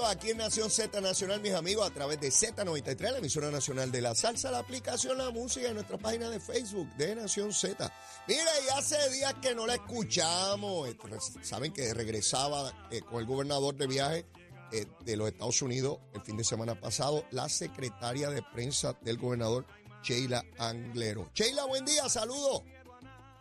aquí 0.00 0.30
en 0.30 0.38
Nación 0.38 0.70
Z 0.70 1.00
Nacional, 1.02 1.40
mis 1.42 1.52
amigos, 1.52 1.86
a 1.86 1.92
través 1.92 2.18
de 2.18 2.28
Z93, 2.28 3.12
la 3.12 3.18
emisora 3.18 3.50
nacional 3.50 3.92
de 3.92 4.00
la 4.00 4.14
salsa, 4.14 4.50
la 4.50 4.60
aplicación 4.60 5.18
La 5.18 5.30
Música 5.30 5.68
en 5.68 5.74
nuestra 5.74 5.98
página 5.98 6.30
de 6.30 6.40
Facebook 6.40 6.88
de 6.96 7.14
Nación 7.14 7.52
Z. 7.52 7.92
Mire, 8.26 8.40
y 8.40 8.78
hace 8.78 8.96
días 9.10 9.34
que 9.42 9.54
no 9.54 9.66
la 9.66 9.74
escuchamos. 9.74 10.88
Eh, 10.88 10.96
Saben 11.42 11.72
que 11.72 11.92
regresaba 11.92 12.72
eh, 12.90 13.02
con 13.02 13.20
el 13.20 13.26
gobernador 13.26 13.76
de 13.76 13.86
viaje 13.86 14.26
eh, 14.72 14.86
de 15.04 15.16
los 15.16 15.28
Estados 15.28 15.60
Unidos 15.60 15.98
el 16.14 16.22
fin 16.22 16.38
de 16.38 16.44
semana 16.44 16.74
pasado, 16.80 17.26
la 17.30 17.50
secretaria 17.50 18.30
de 18.30 18.42
prensa 18.42 18.96
del 19.02 19.18
gobernador, 19.18 19.66
Sheila 20.02 20.42
Anglero. 20.58 21.30
Sheila, 21.34 21.66
buen 21.66 21.84
día, 21.84 22.08
saludos. 22.08 22.62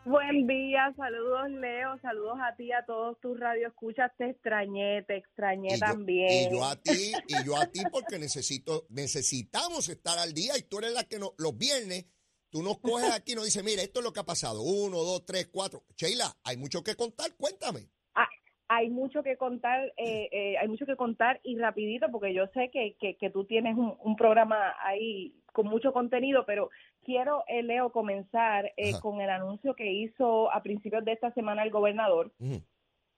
Buen 0.04 0.48
día, 0.48 0.92
saludos 0.98 1.50
Leo, 1.52 2.00
saludos 2.02 2.38
a 2.42 2.56
ti, 2.56 2.72
a 2.72 2.84
todos 2.86 3.20
tus 3.20 3.40
radioescuchas, 3.40 4.12
te 4.18 4.32
extrañé, 4.32 5.04
te 5.04 5.18
extrañé 5.18 5.68
Y 5.70 5.74
yo- 5.74 5.80
también. 5.80 6.28
y 6.48 6.52
yo 6.52 6.64
a 6.66 6.76
ti, 6.76 7.14
y 7.28 7.46
yo 7.46 7.56
a 7.56 7.68
ti 7.72 7.86
porque 7.86 8.18
necesito, 8.18 8.88
necesitamos 8.90 9.90
estar 9.90 10.18
al 10.18 10.34
día 10.34 10.58
y 10.58 10.64
tú 10.64 10.80
eres 10.80 10.94
la 10.94 11.04
que 11.04 11.20
no, 11.20 11.34
los 11.38 11.56
viernes, 11.56 12.08
tú 12.50 12.64
nos 12.64 12.80
coges 12.80 13.06
aquí 13.16 13.34
y 13.34 13.36
nos 13.36 13.46
dices, 13.46 13.64
mira, 13.64 13.84
esto 13.84 14.00
es 14.00 14.04
lo 14.04 14.12
que 14.12 14.22
ha 14.22 14.26
pasado, 14.26 14.64
uno, 14.64 14.98
dos, 14.98 15.24
tres, 15.24 15.50
cuatro. 15.54 15.84
Sheila, 15.96 16.34
hay 16.44 16.58
mucho 16.58 16.84
que 16.84 16.96
contar, 16.96 17.36
cuéntame. 17.38 17.82
Ah, 18.16 18.28
hay 18.70 18.90
mucho 18.90 19.22
que 19.22 19.38
contar, 19.38 19.86
eh, 19.98 20.30
eh, 20.32 20.58
hay 20.58 20.68
mucho 20.68 20.88
que 20.88 20.96
contar 20.96 21.40
y 21.44 21.60
rapidito 21.60 22.08
porque 22.12 22.34
yo 22.34 22.48
sé 22.56 22.72
que, 22.74 22.96
que, 23.00 23.18
que 23.18 23.30
tú 23.30 23.46
tienes 23.46 23.78
un, 23.78 23.96
un 24.04 24.16
programa 24.16 24.74
ahí 24.84 25.36
con 25.54 25.68
mucho 25.68 25.92
contenido, 25.94 26.46
pero 26.48 26.70
quiero, 27.04 27.44
eh, 27.48 27.64
Leo, 27.64 27.92
comenzar 27.92 28.72
eh, 28.78 28.94
con 29.02 29.22
el 29.22 29.30
anuncio 29.30 29.76
que 29.76 29.92
hizo 29.92 30.52
a 30.52 30.62
principios 30.64 31.04
de 31.06 31.14
esta 31.14 31.32
semana 31.34 31.64
el 31.64 31.72
gobernador, 31.72 32.32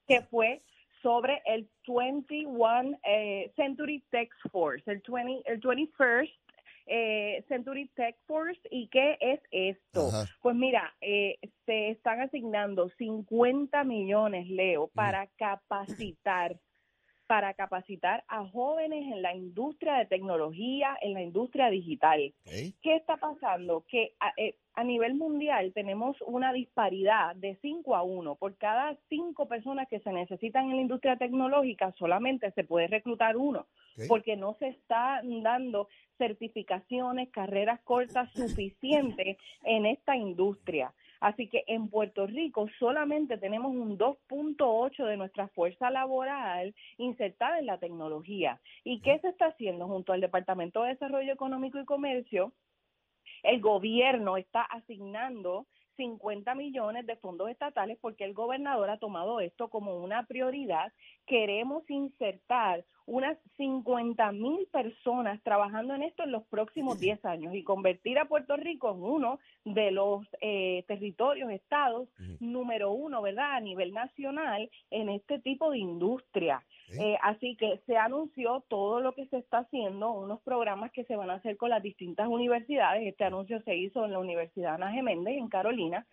que 0.06 0.22
fue 0.22 0.62
sobre 1.02 1.42
el 1.44 1.68
21 1.86 2.98
eh, 3.04 3.52
Century 3.56 4.02
Tech 4.10 4.30
Force, 4.50 4.90
el, 4.90 5.02
20, 5.06 5.42
el 5.52 5.60
21st 5.60 6.32
eh, 6.86 7.44
Century 7.48 7.90
Tech 7.94 8.16
Force. 8.26 8.60
¿Y 8.70 8.88
qué 8.88 9.16
es 9.20 9.40
esto? 9.50 10.08
Ajá. 10.08 10.24
Pues 10.42 10.56
mira, 10.56 10.94
eh, 11.00 11.38
se 11.66 11.90
están 11.90 12.20
asignando 12.20 12.88
50 12.98 13.84
millones, 13.84 14.48
Leo, 14.48 14.88
para 14.94 15.26
capacitar 15.38 16.58
para 17.26 17.54
capacitar 17.54 18.24
a 18.28 18.46
jóvenes 18.46 19.12
en 19.12 19.22
la 19.22 19.34
industria 19.34 19.94
de 19.94 20.06
tecnología, 20.06 20.96
en 21.00 21.14
la 21.14 21.22
industria 21.22 21.70
digital. 21.70 22.34
¿Qué 22.44 22.96
está 22.96 23.16
pasando? 23.16 23.84
Que 23.88 24.12
a, 24.20 24.32
eh, 24.36 24.56
a 24.74 24.84
nivel 24.84 25.14
mundial 25.14 25.72
tenemos 25.72 26.16
una 26.26 26.52
disparidad 26.52 27.34
de 27.36 27.56
5 27.62 27.94
a 27.94 28.02
1. 28.02 28.34
Por 28.34 28.56
cada 28.56 28.96
5 29.08 29.46
personas 29.48 29.88
que 29.88 30.00
se 30.00 30.12
necesitan 30.12 30.70
en 30.70 30.76
la 30.76 30.82
industria 30.82 31.16
tecnológica, 31.16 31.92
solamente 31.98 32.50
se 32.52 32.64
puede 32.64 32.88
reclutar 32.88 33.36
uno, 33.36 33.66
porque 34.08 34.36
no 34.36 34.54
se 34.58 34.68
están 34.68 35.42
dando 35.42 35.88
certificaciones, 36.18 37.30
carreras 37.30 37.80
cortas 37.82 38.30
suficientes 38.34 39.38
en 39.62 39.86
esta 39.86 40.16
industria. 40.16 40.92
Así 41.24 41.48
que 41.48 41.64
en 41.68 41.88
Puerto 41.88 42.26
Rico 42.26 42.68
solamente 42.78 43.38
tenemos 43.38 43.74
un 43.74 43.96
2.8 43.96 45.06
de 45.06 45.16
nuestra 45.16 45.48
fuerza 45.48 45.90
laboral 45.90 46.74
insertada 46.98 47.58
en 47.58 47.64
la 47.64 47.78
tecnología. 47.78 48.60
¿Y 48.84 49.00
qué 49.00 49.18
se 49.20 49.28
está 49.28 49.46
haciendo 49.46 49.86
junto 49.86 50.12
al 50.12 50.20
Departamento 50.20 50.82
de 50.82 50.90
Desarrollo 50.90 51.32
Económico 51.32 51.80
y 51.80 51.86
Comercio? 51.86 52.52
El 53.42 53.62
gobierno 53.62 54.36
está 54.36 54.64
asignando 54.64 55.64
50 55.96 56.54
millones 56.54 57.06
de 57.06 57.16
fondos 57.16 57.50
estatales 57.50 57.98
porque 58.00 58.24
el 58.24 58.34
gobernador 58.34 58.90
ha 58.90 58.98
tomado 58.98 59.40
esto 59.40 59.68
como 59.68 59.96
una 59.96 60.26
prioridad. 60.26 60.92
Queremos 61.26 61.88
insertar 61.88 62.84
unas 63.06 63.36
50 63.56 64.32
mil 64.32 64.66
personas 64.72 65.42
trabajando 65.42 65.94
en 65.94 66.02
esto 66.02 66.22
en 66.22 66.32
los 66.32 66.44
próximos 66.44 66.98
10 66.98 67.24
años 67.24 67.54
y 67.54 67.62
convertir 67.62 68.18
a 68.18 68.24
Puerto 68.24 68.56
Rico 68.56 68.90
en 68.92 69.02
uno 69.02 69.38
de 69.64 69.90
los 69.90 70.26
eh, 70.40 70.84
territorios, 70.88 71.50
estados 71.50 72.08
número 72.40 72.92
uno, 72.92 73.20
¿verdad? 73.20 73.56
A 73.56 73.60
nivel 73.60 73.92
nacional 73.92 74.70
en 74.90 75.08
este 75.10 75.38
tipo 75.38 75.70
de 75.70 75.78
industria. 75.78 76.64
Eh, 76.92 77.16
así 77.22 77.56
que 77.56 77.80
se 77.86 77.96
anunció 77.96 78.62
todo 78.68 79.00
lo 79.00 79.14
que 79.14 79.26
se 79.26 79.38
está 79.38 79.58
haciendo, 79.58 80.12
unos 80.12 80.40
programas 80.42 80.92
que 80.92 81.04
se 81.04 81.16
van 81.16 81.30
a 81.30 81.34
hacer 81.34 81.56
con 81.56 81.70
las 81.70 81.82
distintas 81.82 82.28
universidades. 82.28 83.06
Este 83.06 83.24
anuncio 83.24 83.60
se 83.62 83.76
hizo 83.76 84.04
en 84.04 84.12
la 84.12 84.18
Universidad 84.18 84.74
Ana 84.74 84.92
Geméndez, 84.92 85.36
en 85.36 85.48
Carolina, 85.48 86.06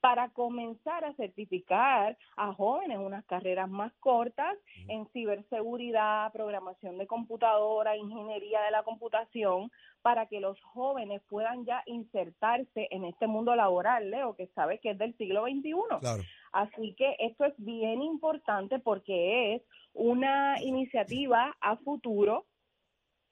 para 0.00 0.28
comenzar 0.30 1.04
a 1.04 1.12
certificar 1.14 2.16
a 2.36 2.52
jóvenes 2.52 2.98
unas 2.98 3.24
carreras 3.24 3.68
más 3.68 3.92
cortas 3.94 4.56
en 4.86 5.06
ciberseguridad, 5.08 6.32
programación 6.32 6.98
de 6.98 7.06
computadora, 7.06 7.96
ingeniería 7.96 8.62
de 8.62 8.70
la 8.70 8.84
computación, 8.84 9.72
para 10.00 10.26
que 10.26 10.40
los 10.40 10.60
jóvenes 10.60 11.20
puedan 11.28 11.64
ya 11.64 11.82
insertarse 11.86 12.86
en 12.90 13.04
este 13.04 13.26
mundo 13.26 13.56
laboral, 13.56 14.10
Leo, 14.10 14.36
que 14.36 14.46
sabe 14.54 14.78
que 14.78 14.90
es 14.90 14.98
del 14.98 15.16
siglo 15.16 15.42
XXI. 15.42 15.72
Claro. 16.00 16.22
Así 16.52 16.94
que 16.94 17.16
esto 17.18 17.44
es 17.44 17.54
bien 17.58 18.00
importante 18.00 18.78
porque 18.78 19.56
es 19.56 19.62
una 19.98 20.62
iniciativa 20.62 21.56
a 21.60 21.76
futuro, 21.76 22.46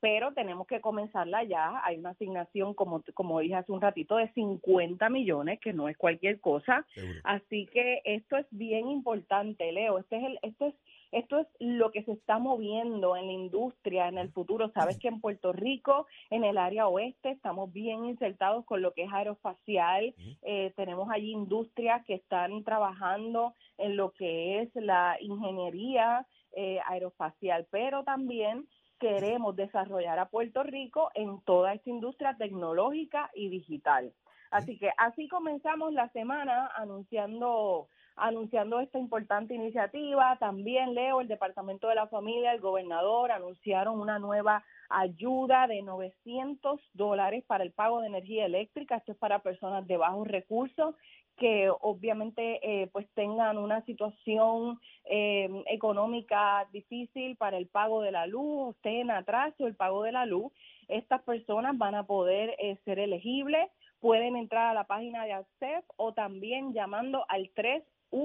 pero 0.01 0.35
tenemos 0.35 0.67
que 0.67 0.81
comenzarla 0.81 1.45
ya. 1.45 1.81
Hay 1.85 1.97
una 1.97 2.11
asignación, 2.11 2.75
como, 2.75 3.03
como 3.15 3.41
dije 3.41 3.55
hace 3.55 3.73
un 3.73 3.81
ratito, 3.81 4.17
de 4.17 4.31
50 4.33 5.09
millones, 5.09 5.61
que 5.61 5.73
no 5.73 5.89
es 5.89 5.97
cualquier 5.97 6.41
cosa. 6.41 6.85
Seguro. 6.93 7.21
Así 7.25 7.67
que 7.73 8.03
esto 8.05 8.37
es 8.37 8.47
bien 8.51 8.89
importante, 8.89 9.73
Leo. 9.73 9.99
Este 9.99 10.17
es 10.19 10.25
el, 10.25 10.39
esto 10.43 10.67
es 10.67 10.75
esto 11.13 11.39
es 11.39 11.47
lo 11.59 11.91
que 11.91 12.03
se 12.05 12.13
está 12.13 12.39
moviendo 12.39 13.17
en 13.17 13.27
la 13.27 13.33
industria 13.33 14.09
en 14.09 14.19
el 14.19 14.31
futuro. 14.33 14.71
Sabes 14.71 14.99
que 14.99 15.09
en 15.09 15.21
Puerto 15.21 15.53
Rico, 15.53 16.07
en 16.31 16.45
el 16.45 16.59
área 16.59 16.89
oeste, 16.89 17.31
estamos 17.31 17.73
bien 17.73 18.05
insertados 18.05 18.65
con 18.65 18.83
lo 18.83 18.93
que 18.93 19.05
es 19.05 19.13
aeroespacial. 19.13 20.15
Eh, 20.43 20.73
tenemos 20.77 21.09
allí 21.11 21.33
industrias 21.33 22.05
que 22.05 22.15
están 22.15 22.65
trabajando 22.65 23.55
en 23.79 23.97
lo 23.97 24.13
que 24.13 24.63
es 24.63 24.71
la 24.75 25.17
ingeniería 25.21 26.27
eh, 26.53 26.81
aeroespacial, 26.87 27.67
pero 27.71 28.03
también 28.05 28.67
queremos 28.99 29.55
desarrollar 29.57 30.19
a 30.19 30.29
Puerto 30.29 30.63
Rico 30.63 31.11
en 31.15 31.41
toda 31.43 31.75
esta 31.75 31.91
industria 31.91 32.37
tecnológica 32.37 33.31
y 33.35 33.49
digital. 33.49 34.13
Así 34.51 34.79
que 34.79 34.91
así 34.97 35.29
comenzamos 35.29 35.93
la 35.93 36.09
semana 36.11 36.71
anunciando 36.77 37.89
anunciando 38.17 38.81
esta 38.81 38.99
importante 38.99 39.55
iniciativa. 39.55 40.37
También 40.39 40.95
leo 40.95 41.21
el 41.21 41.29
Departamento 41.29 41.89
de 41.89 41.95
la 41.95 42.09
Familia, 42.09 42.53
el 42.53 42.61
gobernador 42.61 43.31
anunciaron 43.31 44.01
una 44.01 44.19
nueva 44.19 44.65
ayuda 44.89 45.67
de 45.67 45.83
900 45.83 46.81
dólares 46.95 47.45
para 47.47 47.65
el 47.65 47.73
pago 47.73 48.01
de 48.01 48.09
energía 48.09 48.47
eléctrica. 48.47 48.97
Esto 48.97 49.13
es 49.13 49.19
para 49.19 49.41
personas 49.41 49.87
de 49.87 49.97
bajos 49.97 50.27
recursos 50.29 50.95
que 51.37 51.71
obviamente 51.81 52.61
eh, 52.63 52.89
pues 52.89 53.07
tengan 53.15 53.59
una 53.59 53.85
situación 53.85 54.81
eh, 55.05 55.49
económica 55.67 56.67
difícil 56.73 57.37
para 57.37 57.59
el 57.59 57.67
pago 57.67 58.01
de 58.01 58.11
la 58.11 58.27
luz, 58.27 58.75
estén 58.75 59.03
en 59.03 59.11
atraso 59.11 59.67
el 59.67 59.77
pago 59.77 60.03
de 60.03 60.13
la 60.13 60.25
luz. 60.25 60.51
Estas 60.89 61.23
personas 61.23 61.77
van 61.77 61.95
a 61.95 62.07
poder 62.07 62.57
eh, 62.59 62.79
ser 62.85 62.99
elegibles, 62.99 63.69
pueden 64.01 64.37
entrar 64.37 64.69
a 64.69 64.75
la 64.75 64.85
página 64.85 65.25
de 65.25 65.35
ACEF 65.35 65.85
o 65.97 66.15
también 66.15 66.73
llamando 66.73 67.27
al 67.29 67.51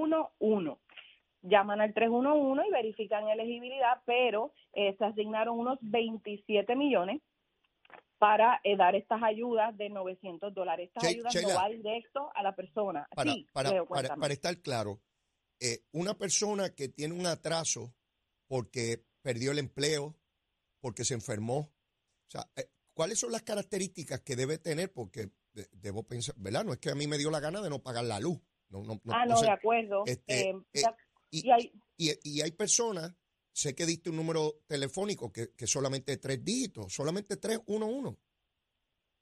311 0.02 0.78
llaman 1.42 1.80
al 1.80 1.92
311 1.92 2.68
y 2.68 2.70
verifican 2.70 3.28
elegibilidad, 3.28 4.00
pero 4.06 4.52
eh, 4.72 4.94
se 4.96 5.04
asignaron 5.04 5.58
unos 5.58 5.78
27 5.82 6.76
millones 6.76 7.20
para 8.18 8.60
eh, 8.62 8.76
dar 8.76 8.94
estas 8.94 9.22
ayudas 9.22 9.76
de 9.76 9.88
900 9.90 10.54
dólares. 10.54 10.88
Estas 10.88 11.02
Che- 11.02 11.16
ayudas 11.16 11.34
Sheila, 11.34 11.48
no 11.54 11.60
va 11.60 11.68
directo 11.68 12.30
a 12.34 12.42
la 12.42 12.54
persona. 12.54 13.08
Para, 13.14 13.32
sí, 13.32 13.46
para, 13.52 14.32
estar 14.32 14.56
claro, 14.60 15.00
eh, 15.60 15.80
una 15.92 16.14
persona 16.14 16.70
que 16.74 16.88
tiene 16.88 17.14
un 17.14 17.26
atraso 17.26 17.92
porque 18.46 19.04
perdió 19.22 19.50
el 19.50 19.58
empleo, 19.58 20.14
porque 20.80 21.04
se 21.04 21.14
enfermó, 21.14 21.58
o 21.58 21.70
sea, 22.28 22.42
eh, 22.56 22.68
¿cuáles 22.94 23.18
son 23.18 23.32
las 23.32 23.42
características 23.42 24.20
que 24.20 24.36
debe 24.36 24.58
tener? 24.58 24.92
Porque 24.92 25.30
de- 25.52 25.68
debo 25.72 26.04
pensar, 26.04 26.36
¿verdad? 26.38 26.64
No 26.64 26.72
es 26.72 26.78
que 26.78 26.90
a 26.90 26.94
mí 26.94 27.08
me 27.08 27.18
dio 27.18 27.30
la 27.30 27.40
gana 27.40 27.60
de 27.60 27.70
no 27.70 27.80
pagar 27.82 28.04
la 28.04 28.20
luz. 28.20 28.38
No, 28.72 28.82
no, 28.82 29.00
no, 29.04 29.12
ah, 29.14 29.26
no, 29.26 29.36
sé. 29.36 29.46
de 29.46 29.52
acuerdo. 29.52 30.02
este, 30.06 30.50
Eh, 30.50 30.56
eh, 30.72 30.82
y, 31.30 31.46
y 31.46 31.50
hay, 31.50 31.72
y, 31.96 32.10
y 32.24 32.40
hay 32.40 32.52
personas, 32.52 33.14
sé 33.52 33.74
que 33.74 33.86
diste 33.86 34.10
un 34.10 34.16
número 34.16 34.54
telefónico 34.66 35.30
que, 35.30 35.54
que 35.56 35.66
solamente 35.66 36.16
tres 36.16 36.42
dígitos, 36.42 36.92
solamente 36.92 37.36
311. 37.36 38.18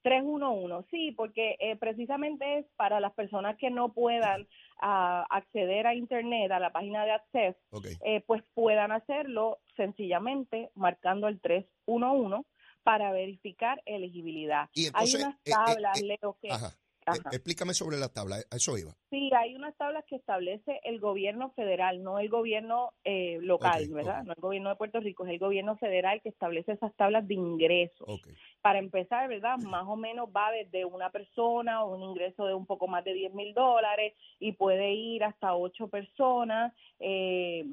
311, 0.03 0.87
sí, 0.89 1.11
porque 1.11 1.57
eh, 1.59 1.75
precisamente 1.75 2.59
es 2.59 2.65
para 2.75 2.99
las 2.99 3.13
personas 3.13 3.55
que 3.57 3.69
no 3.69 3.93
puedan 3.93 4.47
acceder 4.79 5.85
a 5.85 5.93
Internet, 5.93 6.51
a 6.51 6.59
la 6.59 6.71
página 6.71 7.05
de 7.05 7.11
Access, 7.11 7.55
Ok. 7.69 7.85
eh, 8.03 8.23
pues 8.25 8.43
puedan 8.55 8.91
hacerlo 8.91 9.59
sencillamente 9.77 10.71
marcando 10.73 11.27
el 11.27 11.39
311 11.39 12.47
para 12.81 13.11
verificar 13.11 13.79
elegibilidad. 13.85 14.69
Y 14.73 14.85
Hay 14.85 14.87
entonces, 14.87 15.21
unas 15.21 15.35
eh, 15.45 15.51
tablas, 15.51 16.01
eh, 16.01 16.03
Leo, 16.03 16.37
que 16.41 16.49
Ajá. 16.51 16.75
Explícame 17.05 17.73
sobre 17.73 17.97
las 17.97 18.13
tablas, 18.13 18.45
a 18.51 18.55
eso 18.55 18.77
iba. 18.77 18.91
Sí, 19.09 19.29
hay 19.35 19.55
unas 19.55 19.75
tablas 19.77 20.05
que 20.05 20.15
establece 20.15 20.79
el 20.83 20.99
gobierno 20.99 21.51
federal, 21.51 22.03
no 22.03 22.19
el 22.19 22.29
gobierno 22.29 22.93
eh, 23.03 23.39
local, 23.41 23.89
¿verdad? 23.89 24.23
No 24.23 24.33
el 24.33 24.41
gobierno 24.41 24.69
de 24.69 24.75
Puerto 24.75 24.99
Rico, 24.99 25.25
es 25.25 25.31
el 25.31 25.39
gobierno 25.39 25.77
federal 25.77 26.21
que 26.21 26.29
establece 26.29 26.73
esas 26.73 26.93
tablas 26.95 27.27
de 27.27 27.33
ingresos. 27.33 28.21
Para 28.61 28.79
empezar, 28.79 29.27
¿verdad? 29.27 29.57
Más 29.57 29.85
o 29.87 29.95
menos 29.95 30.29
va 30.29 30.51
desde 30.51 30.85
una 30.85 31.09
persona 31.09 31.83
o 31.83 31.95
un 31.95 32.03
ingreso 32.03 32.45
de 32.45 32.53
un 32.53 32.65
poco 32.65 32.87
más 32.87 33.03
de 33.03 33.13
10 33.13 33.33
mil 33.33 33.53
dólares 33.53 34.13
y 34.39 34.53
puede 34.53 34.93
ir 34.93 35.23
hasta 35.23 35.55
ocho 35.55 35.87
personas. 35.87 36.73
Eh, 36.99 37.65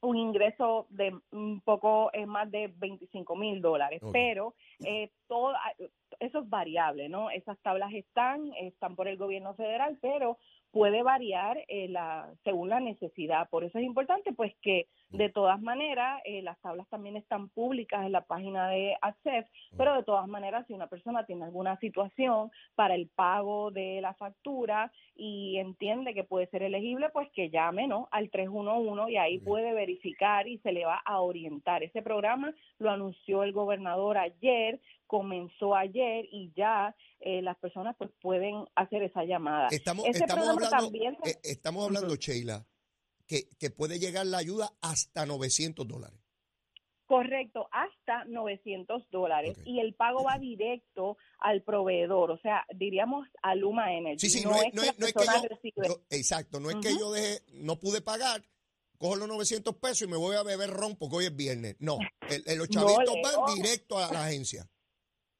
un 0.00 0.16
ingreso 0.16 0.86
de 0.90 1.18
un 1.32 1.60
poco 1.62 2.10
es 2.12 2.26
más 2.26 2.50
de 2.50 2.72
25 2.76 3.34
mil 3.34 3.60
dólares, 3.60 4.00
pero 4.12 4.54
eh, 4.84 5.10
todo 5.26 5.54
eso 6.20 6.40
es 6.40 6.48
variable, 6.48 7.08
¿no? 7.08 7.30
Esas 7.30 7.58
tablas 7.60 7.92
están, 7.92 8.52
están 8.54 8.96
por 8.96 9.08
el 9.08 9.16
gobierno 9.16 9.54
federal, 9.54 9.98
pero 10.00 10.38
puede 10.70 11.02
variar 11.02 11.58
eh, 11.68 11.88
la, 11.88 12.32
según 12.44 12.68
la 12.68 12.80
necesidad. 12.80 13.48
Por 13.48 13.64
eso 13.64 13.78
es 13.78 13.84
importante, 13.84 14.32
pues, 14.32 14.54
que 14.62 14.88
de 15.16 15.28
todas 15.30 15.60
maneras, 15.60 16.20
eh, 16.24 16.42
las 16.42 16.60
tablas 16.60 16.88
también 16.88 17.16
están 17.16 17.48
públicas 17.48 18.04
en 18.04 18.12
la 18.12 18.22
página 18.22 18.68
de 18.68 18.96
ACCEF, 19.00 19.46
pero 19.76 19.94
de 19.94 20.02
todas 20.02 20.28
maneras, 20.28 20.66
si 20.66 20.74
una 20.74 20.88
persona 20.88 21.24
tiene 21.24 21.44
alguna 21.44 21.78
situación 21.78 22.50
para 22.74 22.94
el 22.94 23.08
pago 23.08 23.70
de 23.70 24.00
la 24.00 24.14
factura 24.14 24.92
y 25.14 25.56
entiende 25.58 26.14
que 26.14 26.24
puede 26.24 26.48
ser 26.48 26.62
elegible, 26.62 27.08
pues 27.10 27.28
que 27.32 27.50
llame 27.50 27.86
¿no? 27.86 28.08
al 28.10 28.30
311 28.30 29.12
y 29.12 29.16
ahí 29.16 29.38
puede 29.38 29.72
verificar 29.72 30.48
y 30.48 30.58
se 30.58 30.72
le 30.72 30.84
va 30.84 31.00
a 31.04 31.20
orientar. 31.20 31.82
Ese 31.82 32.02
programa 32.02 32.54
lo 32.78 32.90
anunció 32.90 33.42
el 33.42 33.52
gobernador 33.52 34.18
ayer, 34.18 34.80
comenzó 35.06 35.74
ayer 35.74 36.26
y 36.30 36.52
ya 36.56 36.94
eh, 37.20 37.42
las 37.42 37.56
personas 37.56 37.96
pues 37.96 38.10
pueden 38.20 38.66
hacer 38.74 39.02
esa 39.02 39.24
llamada. 39.24 39.68
Estamos, 39.70 40.06
estamos 40.06 40.48
hablando, 40.48 40.96
eh, 41.24 41.36
estamos 41.42 41.86
hablando, 41.86 42.14
Sheila, 42.16 42.66
que, 43.26 43.70
puede 43.70 43.98
llegar 43.98 44.26
la 44.26 44.38
ayuda 44.38 44.72
hasta 44.80 45.26
900 45.26 45.86
dólares. 45.86 46.18
Correcto, 47.06 47.68
hasta 47.70 48.24
900 48.24 49.10
dólares. 49.10 49.56
Y 49.64 49.78
el 49.78 49.94
pago 49.94 50.24
va 50.24 50.38
directo 50.38 51.16
al 51.38 51.62
proveedor, 51.62 52.32
o 52.32 52.38
sea, 52.38 52.64
diríamos 52.74 53.28
a 53.42 53.54
Luma 53.54 53.94
Energy. 53.94 54.28
Sí, 54.28 54.40
sí, 54.40 54.44
no, 54.44 54.56
es, 54.56 54.72
que 54.72 55.70
yo, 55.76 56.02
exacto, 56.10 56.58
no 56.58 56.70
es 56.70 56.76
que 56.76 56.98
yo 56.98 57.12
deje, 57.12 57.42
no 57.52 57.78
pude 57.78 58.00
pagar, 58.00 58.42
cojo 58.98 59.14
los 59.16 59.28
900 59.28 59.76
pesos 59.76 60.02
y 60.02 60.10
me 60.10 60.16
voy 60.16 60.34
a 60.34 60.42
beber 60.42 60.70
ron 60.70 60.96
porque 60.96 61.16
hoy 61.16 61.24
es 61.26 61.36
viernes. 61.36 61.76
No, 61.78 61.98
el, 62.28 62.58
los 62.58 62.68
chavitos 62.68 63.14
van 63.22 63.54
directo 63.54 63.98
a 63.98 64.12
la 64.12 64.26
agencia. 64.26 64.68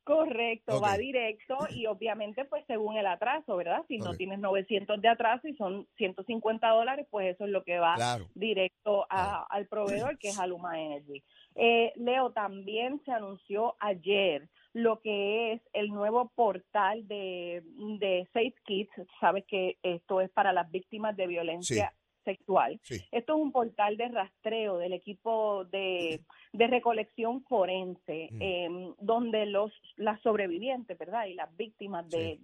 Correcto, 0.06 0.80
va 0.80 0.96
directo 0.96 1.58
y 1.68 1.86
obviamente 1.86 2.44
pues 2.44 2.64
según 2.68 2.96
el 2.96 3.08
atraso, 3.08 3.56
¿verdad? 3.56 3.82
Si 3.88 3.98
no 3.98 4.14
tienes 4.14 4.38
900 4.38 5.02
de 5.02 5.08
atraso 5.08 5.48
y 5.48 5.56
son 5.56 5.88
150 5.96 6.68
dólares, 6.68 7.08
pues 7.10 7.34
eso 7.34 7.44
es 7.44 7.50
lo 7.50 7.64
que 7.64 7.80
va 7.80 7.96
directo 8.36 9.04
al 9.10 9.66
proveedor 9.66 10.16
que 10.18 10.28
es 10.28 10.38
Aluma 10.38 10.80
Energy. 10.80 11.24
Eh, 11.56 11.92
Leo, 11.96 12.30
también 12.30 13.02
se 13.04 13.10
anunció 13.10 13.74
ayer 13.80 14.48
lo 14.74 15.00
que 15.00 15.54
es 15.54 15.62
el 15.72 15.88
nuevo 15.88 16.30
portal 16.36 17.08
de, 17.08 17.64
de 17.98 18.28
Safe 18.32 18.54
Kids. 18.64 18.92
Sabes 19.18 19.44
que 19.48 19.76
esto 19.82 20.20
es 20.20 20.30
para 20.30 20.52
las 20.52 20.70
víctimas 20.70 21.16
de 21.16 21.26
violencia 21.26 21.92
sexual. 22.26 22.78
Esto 23.10 23.36
es 23.36 23.40
un 23.40 23.52
portal 23.52 23.96
de 23.96 24.08
rastreo 24.08 24.76
del 24.76 24.92
equipo 24.92 25.64
de, 25.66 26.20
recolección 26.52 27.42
forense, 27.44 28.28
em, 28.40 28.94
donde 28.98 29.46
los 29.46 29.72
las 29.96 30.20
sobrevivientes, 30.20 30.98
¿verdad? 30.98 31.26
Y 31.26 31.34
las 31.34 31.56
víctimas 31.56 32.06
de, 32.10 32.38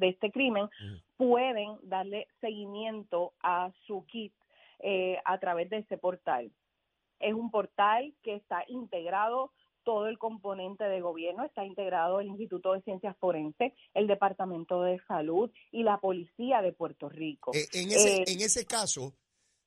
este 0.00 0.30
crimen 0.30 0.68
pueden 1.16 1.76
darle 1.82 2.28
seguimiento 2.40 3.32
a 3.40 3.72
su 3.86 4.04
kit 4.06 4.32
eh, 4.80 5.18
a 5.24 5.38
través 5.38 5.70
de 5.70 5.78
ese 5.78 5.98
portal. 5.98 6.52
Es 7.18 7.32
un 7.34 7.50
portal 7.50 8.14
que 8.22 8.34
está 8.34 8.64
integrado 8.68 9.50
todo 9.84 10.08
el 10.08 10.18
componente 10.18 10.84
de 10.84 11.00
gobierno, 11.00 11.44
está 11.44 11.64
integrado 11.64 12.20
el 12.20 12.28
Instituto 12.28 12.72
de 12.72 12.82
Ciencias 12.82 13.16
Forenses, 13.18 13.72
el 13.94 14.06
Departamento 14.06 14.82
de 14.82 14.98
Salud 15.06 15.50
y 15.70 15.82
la 15.82 16.00
Policía 16.00 16.62
de 16.62 16.72
Puerto 16.72 17.08
Rico. 17.08 17.52
Eh, 17.54 17.68
en, 17.72 17.92
ese, 17.92 18.16
eh, 18.16 18.24
en 18.26 18.40
ese 18.40 18.64
caso, 18.64 19.14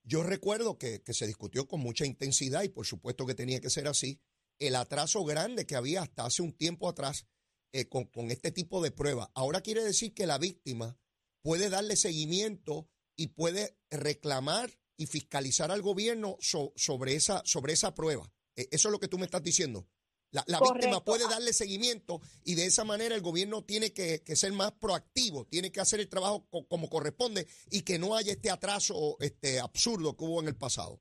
yo 0.03 0.23
recuerdo 0.23 0.77
que, 0.77 1.01
se 1.05 1.27
discutió 1.27 1.67
con 1.67 1.79
mucha 1.79 2.05
intensidad 2.05 2.63
y 2.63 2.69
por 2.69 2.85
supuesto 2.85 3.25
que 3.25 3.35
tenía 3.35 3.61
que 3.61 3.69
ser 3.69 3.87
así, 3.87 4.19
el 4.59 4.75
atraso 4.75 5.23
grande 5.23 5.65
que 5.65 5.75
había 5.75 6.01
hasta 6.01 6.25
hace 6.25 6.41
un 6.41 6.53
tiempo 6.53 6.89
atrás 6.89 7.27
eh, 7.71 7.87
con, 7.87 8.09
este 8.31 8.51
tipo 8.51 8.81
de 8.81 8.91
pruebas. 8.91 9.29
Ahora 9.35 9.61
quiere 9.61 9.83
decir 9.83 10.13
que 10.13 10.25
la 10.25 10.37
víctima 10.37 10.97
puede 11.43 11.69
darle 11.69 11.95
seguimiento 11.95 12.89
y 13.15 13.27
puede 13.27 13.77
reclamar 13.89 14.71
y 14.97 15.05
fiscalizar 15.05 15.71
al 15.71 15.81
gobierno 15.81 16.37
sobre, 16.39 17.13
esa, 17.13 17.43
sobre 17.45 17.73
esa 17.73 17.93
prueba. 17.93 18.31
eso 18.55 18.87
es 18.87 18.91
lo 18.91 18.99
que 18.99 19.07
tú 19.07 19.19
me 19.19 19.25
estás 19.25 19.43
diciendo. 19.43 19.87
La, 20.31 20.43
víctima 20.59 21.03
puede 21.03 21.27
darle 21.29 21.53
seguimiento 21.53 22.19
y 22.43 22.55
de 22.55 22.65
esa 22.65 22.83
manera 22.83 23.15
el 23.15 23.21
gobierno 23.21 23.63
tiene 23.63 23.93
que, 23.93 24.19
ser 24.35 24.51
más 24.51 24.71
proactivo, 24.73 25.45
tiene 25.45 25.71
que 25.71 25.79
hacer 25.79 25.99
el 25.99 26.09
trabajo 26.09 26.45
como 26.67 26.89
corresponde 26.89 27.47
y 27.71 27.83
que 27.83 27.97
no 27.97 28.15
haya 28.15 28.33
este 28.33 28.51
atraso 28.51 29.17
este 29.19 29.59
absurdo 29.59 30.15
que 30.15 30.25
hubo 30.25 30.41
en 30.41 30.49
el 30.49 30.55
pasado. 30.55 30.99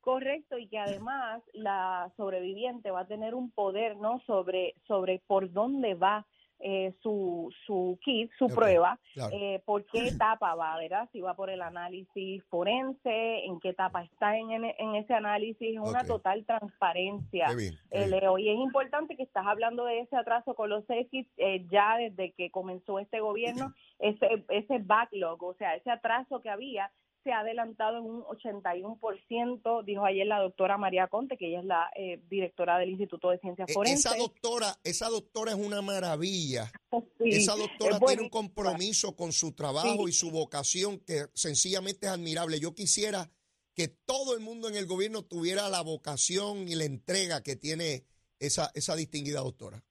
Correcto, 0.00 0.58
y 0.58 0.68
que 0.68 0.78
además 0.78 1.42
la 1.54 2.12
sobreviviente 2.16 2.90
va 2.90 3.00
a 3.00 3.06
tener 3.06 3.34
un 3.34 3.50
poder 3.50 3.96
no 3.96 4.20
sobre, 4.26 4.74
sobre 4.86 5.22
por 5.26 5.50
dónde 5.50 5.94
va 5.94 6.26
eh, 6.66 6.94
su, 7.02 7.52
su 7.66 7.98
kit, 8.02 8.30
su 8.38 8.46
prueba, 8.46 8.98
eh, 9.32 9.60
por 9.66 9.84
qué 9.84 10.08
etapa 10.08 10.54
va, 10.54 10.78
¿verdad? 10.78 11.08
Si 11.12 11.20
va 11.20 11.34
por 11.34 11.50
el 11.50 11.60
análisis 11.60 12.42
forense, 12.44 13.44
en 13.44 13.60
qué 13.60 13.68
etapa 13.68 14.02
está 14.02 14.36
en, 14.38 14.50
en 14.50 14.94
ese 14.94 15.12
análisis, 15.12 15.74
es 15.74 15.78
una 15.78 16.04
total 16.04 16.46
transparencia, 16.46 17.48
eh, 17.90 18.06
Leo. 18.08 18.38
Y 18.38 18.48
es 18.48 18.56
importante 18.56 19.14
que 19.14 19.24
estás 19.24 19.46
hablando 19.46 19.84
de 19.84 20.00
ese 20.00 20.16
atraso 20.16 20.54
con 20.54 20.70
los 20.70 20.84
kits 21.10 21.30
eh, 21.36 21.66
ya 21.70 21.98
desde 21.98 22.32
que 22.32 22.50
comenzó 22.50 22.98
este 22.98 23.20
gobierno, 23.20 23.74
ese, 23.98 24.44
ese 24.48 24.78
backlog, 24.78 25.42
o 25.44 25.54
sea, 25.54 25.74
ese 25.74 25.90
atraso 25.90 26.40
que 26.40 26.48
había 26.48 26.90
se 27.24 27.32
ha 27.32 27.40
adelantado 27.40 27.98
en 27.98 28.04
un 28.04 28.22
81%, 28.22 29.84
dijo 29.84 30.04
ayer 30.04 30.26
la 30.26 30.38
doctora 30.38 30.76
María 30.76 31.08
Conte, 31.08 31.36
que 31.36 31.48
ella 31.48 31.60
es 31.60 31.64
la 31.64 31.90
eh, 31.96 32.20
directora 32.28 32.78
del 32.78 32.90
Instituto 32.90 33.30
de 33.30 33.38
Ciencias 33.38 33.70
e, 33.70 33.72
Forenses. 33.72 34.04
Esa 34.04 34.16
doctora, 34.16 34.66
esa 34.84 35.08
doctora 35.08 35.52
es 35.52 35.58
una 35.58 35.82
maravilla. 35.82 36.70
esa 37.18 37.56
doctora 37.56 37.98
tiene 37.98 38.22
un 38.22 38.28
compromiso 38.28 39.16
con 39.16 39.32
su 39.32 39.52
trabajo 39.52 40.06
y 40.06 40.12
su 40.12 40.30
vocación 40.30 41.00
que 41.00 41.24
sencillamente 41.32 42.06
es 42.06 42.12
admirable. 42.12 42.60
Yo 42.60 42.74
quisiera 42.74 43.30
que 43.74 43.88
todo 43.88 44.34
el 44.34 44.40
mundo 44.40 44.68
en 44.68 44.76
el 44.76 44.86
gobierno 44.86 45.22
tuviera 45.22 45.68
la 45.68 45.82
vocación 45.82 46.68
y 46.68 46.74
la 46.76 46.84
entrega 46.84 47.42
que 47.42 47.56
tiene 47.56 48.04
esa, 48.38 48.70
esa 48.74 48.94
distinguida 48.94 49.40
doctora. 49.40 49.82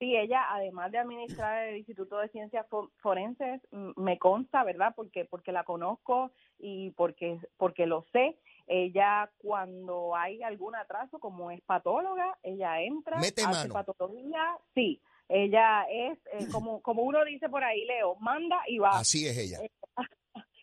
Sí, 0.00 0.16
ella, 0.16 0.46
además 0.48 0.90
de 0.92 0.98
administrar 0.98 1.68
el 1.68 1.76
Instituto 1.76 2.16
de 2.18 2.30
Ciencias 2.30 2.64
Forenses, 3.02 3.60
me 3.96 4.18
consta, 4.18 4.64
¿verdad? 4.64 4.94
Porque 4.96 5.26
porque 5.26 5.52
la 5.52 5.64
conozco 5.64 6.32
y 6.60 6.90
porque 6.90 7.38
porque 7.56 7.86
lo 7.86 8.04
sé. 8.12 8.36
Ella 8.66 9.30
cuando 9.38 10.14
hay 10.14 10.42
algún 10.42 10.76
atraso, 10.76 11.18
como 11.18 11.50
es 11.50 11.60
patóloga, 11.62 12.38
ella 12.42 12.80
entra, 12.80 13.18
Mete 13.18 13.42
hace 13.42 13.68
patología, 13.68 14.56
sí. 14.74 15.00
Ella 15.28 15.84
es 15.90 16.18
eh, 16.32 16.46
como 16.52 16.80
como 16.80 17.02
uno 17.02 17.24
dice 17.24 17.48
por 17.48 17.64
ahí, 17.64 17.84
Leo, 17.84 18.16
manda 18.16 18.60
y 18.68 18.78
va. 18.78 18.90
Así 18.90 19.26
es 19.26 19.36
ella. 19.36 19.58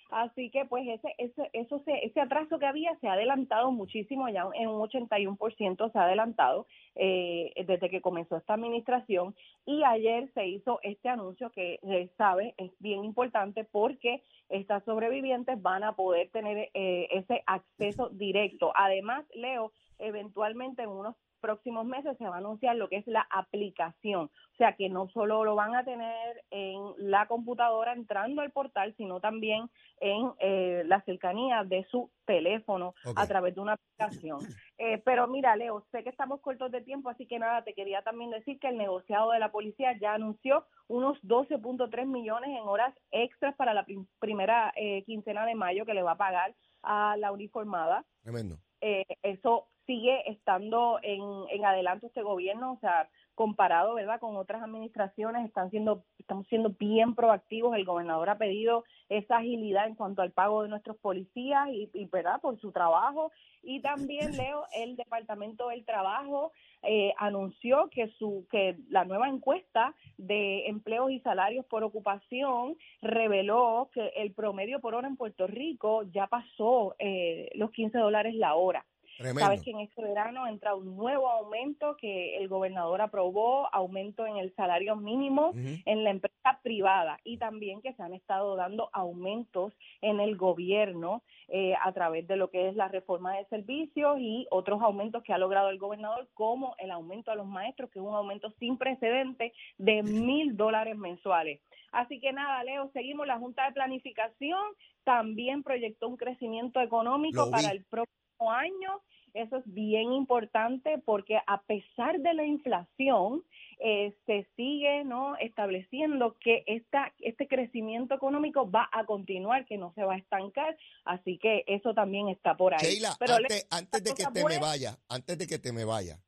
Así 0.09 0.49
que 0.49 0.65
pues 0.65 0.87
ese, 0.87 1.13
ese, 1.17 1.49
eso 1.53 1.79
se, 1.79 2.05
ese 2.05 2.21
atraso 2.21 2.59
que 2.59 2.65
había 2.65 2.95
se 2.99 3.07
ha 3.07 3.13
adelantado 3.13 3.71
muchísimo, 3.71 4.29
ya 4.29 4.47
en 4.53 4.69
un 4.69 4.79
81% 4.81 5.91
se 5.91 5.99
ha 5.99 6.03
adelantado 6.03 6.65
eh, 6.95 7.53
desde 7.67 7.89
que 7.89 8.01
comenzó 8.01 8.37
esta 8.37 8.53
administración 8.53 9.35
y 9.65 9.83
ayer 9.83 10.31
se 10.33 10.47
hizo 10.47 10.79
este 10.83 11.09
anuncio 11.09 11.51
que 11.51 11.79
eh, 11.83 12.09
sabe 12.17 12.55
es 12.57 12.71
bien 12.79 13.03
importante 13.03 13.65
porque 13.65 14.23
estas 14.49 14.83
sobrevivientes 14.85 15.61
van 15.61 15.83
a 15.83 15.93
poder 15.93 16.29
tener 16.29 16.69
eh, 16.73 17.07
ese 17.11 17.43
acceso 17.45 18.09
directo. 18.09 18.71
Además, 18.75 19.25
Leo, 19.33 19.73
eventualmente 19.99 20.83
en 20.83 20.89
unos 20.89 21.15
próximos 21.37 21.85
meses 21.85 22.17
se 22.17 22.27
va 22.27 22.35
a 22.35 22.39
anunciar 22.39 22.75
lo 22.75 22.89
que 22.89 22.97
es 22.97 23.07
la 23.07 23.27
aplicación. 23.29 24.25
O 24.25 24.55
sea 24.57 24.73
que 24.73 24.89
no 24.89 25.07
solo 25.09 25.43
lo 25.43 25.55
van 25.55 25.75
a 25.75 25.83
tener 25.83 26.43
en 26.51 26.81
la 26.97 27.27
computadora 27.27 27.93
entrando 27.93 28.41
al 28.41 28.51
portal, 28.51 28.93
sino 28.97 29.19
también 29.19 29.69
en 29.99 30.31
eh, 30.39 30.83
la 30.85 31.01
cercanía 31.01 31.63
de 31.63 31.85
su 31.89 32.09
teléfono 32.25 32.93
a 33.15 33.27
través 33.27 33.55
de 33.55 33.61
una 33.61 33.73
aplicación. 33.73 34.39
Eh, 34.79 35.01
pero 35.03 35.27
mira, 35.27 35.55
Leo, 35.55 35.83
sé 35.91 36.03
que 36.03 36.11
estamos 36.11 36.39
cortos 36.39 36.69
de 36.71 36.81
tiempo, 36.81 37.09
así 37.09 37.25
que 37.25 37.39
nada, 37.39 37.63
te 37.63 37.73
quería 37.73 38.03
también 38.03 38.29
decir 38.29 38.59
que 38.59 38.67
el 38.67 38.77
negociado 38.77 39.31
de 39.31 39.39
la 39.39 39.51
policía 39.51 39.97
ya 39.99 40.13
anunció 40.13 40.67
unos 40.87 41.17
12.3 41.23 42.05
millones 42.05 42.51
en 42.51 42.67
horas 42.67 42.93
extras 43.09 43.55
para 43.55 43.73
la 43.73 43.87
primera 44.19 44.71
eh, 44.75 45.03
quincena 45.05 45.47
de 45.47 45.55
mayo 45.55 45.83
que 45.83 45.95
le 45.95 46.03
va 46.03 46.11
a 46.11 46.17
pagar 46.17 46.53
a 46.83 47.17
la 47.17 47.31
uniformada. 47.31 48.05
Tremendo. 48.21 48.59
eso 48.79 49.67
sigue 49.87 50.29
estando 50.29 50.99
en, 51.01 51.21
en 51.49 51.65
adelanto 51.65 52.05
este 52.05 52.21
gobierno, 52.21 52.73
o 52.73 52.79
sea, 52.79 53.09
comparado, 53.33 53.95
¿verdad? 53.95 54.19
Con 54.19 54.35
otras 54.35 54.61
administraciones 54.61 55.45
están 55.45 55.71
siendo 55.71 56.03
estamos 56.19 56.45
siendo 56.47 56.71
bien 56.77 57.15
proactivos. 57.15 57.75
El 57.75 57.85
gobernador 57.85 58.29
ha 58.29 58.37
pedido 58.37 58.83
esa 59.09 59.37
agilidad 59.37 59.87
en 59.87 59.95
cuanto 59.95 60.21
al 60.21 60.31
pago 60.31 60.63
de 60.63 60.69
nuestros 60.69 60.97
policías 60.97 61.69
y, 61.69 61.89
y 61.93 62.05
¿verdad? 62.05 62.41
Por 62.41 62.59
su 62.59 62.71
trabajo 62.71 63.31
y 63.63 63.81
también 63.81 64.35
Leo 64.37 64.63
el 64.73 64.95
Departamento 64.95 65.67
del 65.67 65.83
Trabajo 65.83 66.51
eh, 66.83 67.13
anunció 67.17 67.89
que 67.89 68.07
su 68.17 68.47
que 68.49 68.77
la 68.89 69.03
nueva 69.03 69.27
encuesta 69.27 69.93
de 70.17 70.67
empleos 70.67 71.11
y 71.11 71.19
salarios 71.19 71.65
por 71.65 71.83
ocupación 71.83 72.77
reveló 73.01 73.89
que 73.93 74.07
el 74.15 74.33
promedio 74.33 74.79
por 74.79 74.95
hora 74.95 75.07
en 75.07 75.17
Puerto 75.17 75.47
Rico 75.47 76.03
ya 76.03 76.27
pasó 76.27 76.95
eh, 76.97 77.49
los 77.55 77.71
15 77.71 77.97
dólares 77.97 78.35
la 78.35 78.55
hora. 78.55 78.85
Sabes 79.17 79.63
que 79.63 79.71
en 79.71 79.79
este 79.79 80.01
verano 80.01 80.47
entra 80.47 80.75
un 80.75 80.95
nuevo 80.95 81.29
aumento 81.29 81.97
que 81.97 82.37
el 82.37 82.47
gobernador 82.47 83.01
aprobó, 83.01 83.73
aumento 83.73 84.25
en 84.27 84.37
el 84.37 84.53
salario 84.55 84.95
mínimo 84.95 85.53
en 85.55 86.03
la 86.03 86.11
empresa 86.11 86.59
privada 86.61 87.19
y 87.23 87.37
también 87.37 87.81
que 87.81 87.93
se 87.93 88.03
han 88.03 88.13
estado 88.13 88.55
dando 88.55 88.89
aumentos 88.93 89.73
en 90.01 90.19
el 90.19 90.37
gobierno 90.37 91.23
eh, 91.47 91.73
a 91.81 91.91
través 91.93 92.27
de 92.27 92.35
lo 92.35 92.49
que 92.49 92.69
es 92.69 92.75
la 92.75 92.89
reforma 92.89 93.35
de 93.35 93.45
servicios 93.45 94.17
y 94.19 94.47
otros 94.51 94.81
aumentos 94.81 95.23
que 95.23 95.33
ha 95.33 95.37
logrado 95.37 95.69
el 95.69 95.79
gobernador, 95.79 96.27
como 96.33 96.75
el 96.77 96.91
aumento 96.91 97.31
a 97.31 97.35
los 97.35 97.47
maestros, 97.47 97.89
que 97.89 97.99
es 97.99 98.05
un 98.05 98.15
aumento 98.15 98.51
sin 98.59 98.77
precedente 98.77 99.53
de 99.77 100.03
mil 100.03 100.55
dólares 100.55 100.97
mensuales. 100.97 101.61
Así 101.91 102.19
que 102.19 102.33
nada, 102.33 102.63
Leo, 102.63 102.89
seguimos. 102.93 103.27
La 103.27 103.39
Junta 103.39 103.65
de 103.65 103.73
Planificación 103.73 104.59
también 105.03 105.63
proyectó 105.63 106.07
un 106.07 106.17
crecimiento 106.17 106.81
económico 106.81 107.49
para 107.49 107.71
el 107.71 107.83
próximo 107.85 108.26
año. 108.51 109.01
Eso 109.33 109.57
es 109.57 109.73
bien 109.73 110.13
importante 110.13 110.97
porque 111.05 111.37
a 111.45 111.61
pesar 111.61 112.19
de 112.19 112.33
la 112.33 112.45
inflación, 112.45 113.43
eh, 113.79 114.15
se 114.25 114.47
sigue 114.55 115.03
no 115.03 115.37
estableciendo 115.37 116.35
que 116.39 116.63
esta, 116.65 117.13
este 117.19 117.47
crecimiento 117.47 118.15
económico 118.15 118.69
va 118.69 118.89
a 118.91 119.05
continuar, 119.05 119.67
que 119.67 119.77
no 119.77 119.93
se 119.93 120.03
va 120.03 120.15
a 120.15 120.17
estancar. 120.17 120.75
Así 121.05 121.37
que 121.37 121.63
eso 121.67 121.93
también 121.93 122.29
está 122.29 122.57
por 122.57 122.73
ahí. 122.73 122.79
Sheila, 122.81 123.15
Pero 123.19 123.35
antes, 123.35 123.67
antes 123.69 124.03
de 124.03 124.13
que 124.15 124.25
te 124.25 124.43
me 124.43 124.57
vaya, 124.57 124.97
antes 125.09 125.37
de 125.37 125.45
que 125.45 125.59
te 125.59 125.71
me 125.71 125.85
vaya, 125.85 126.19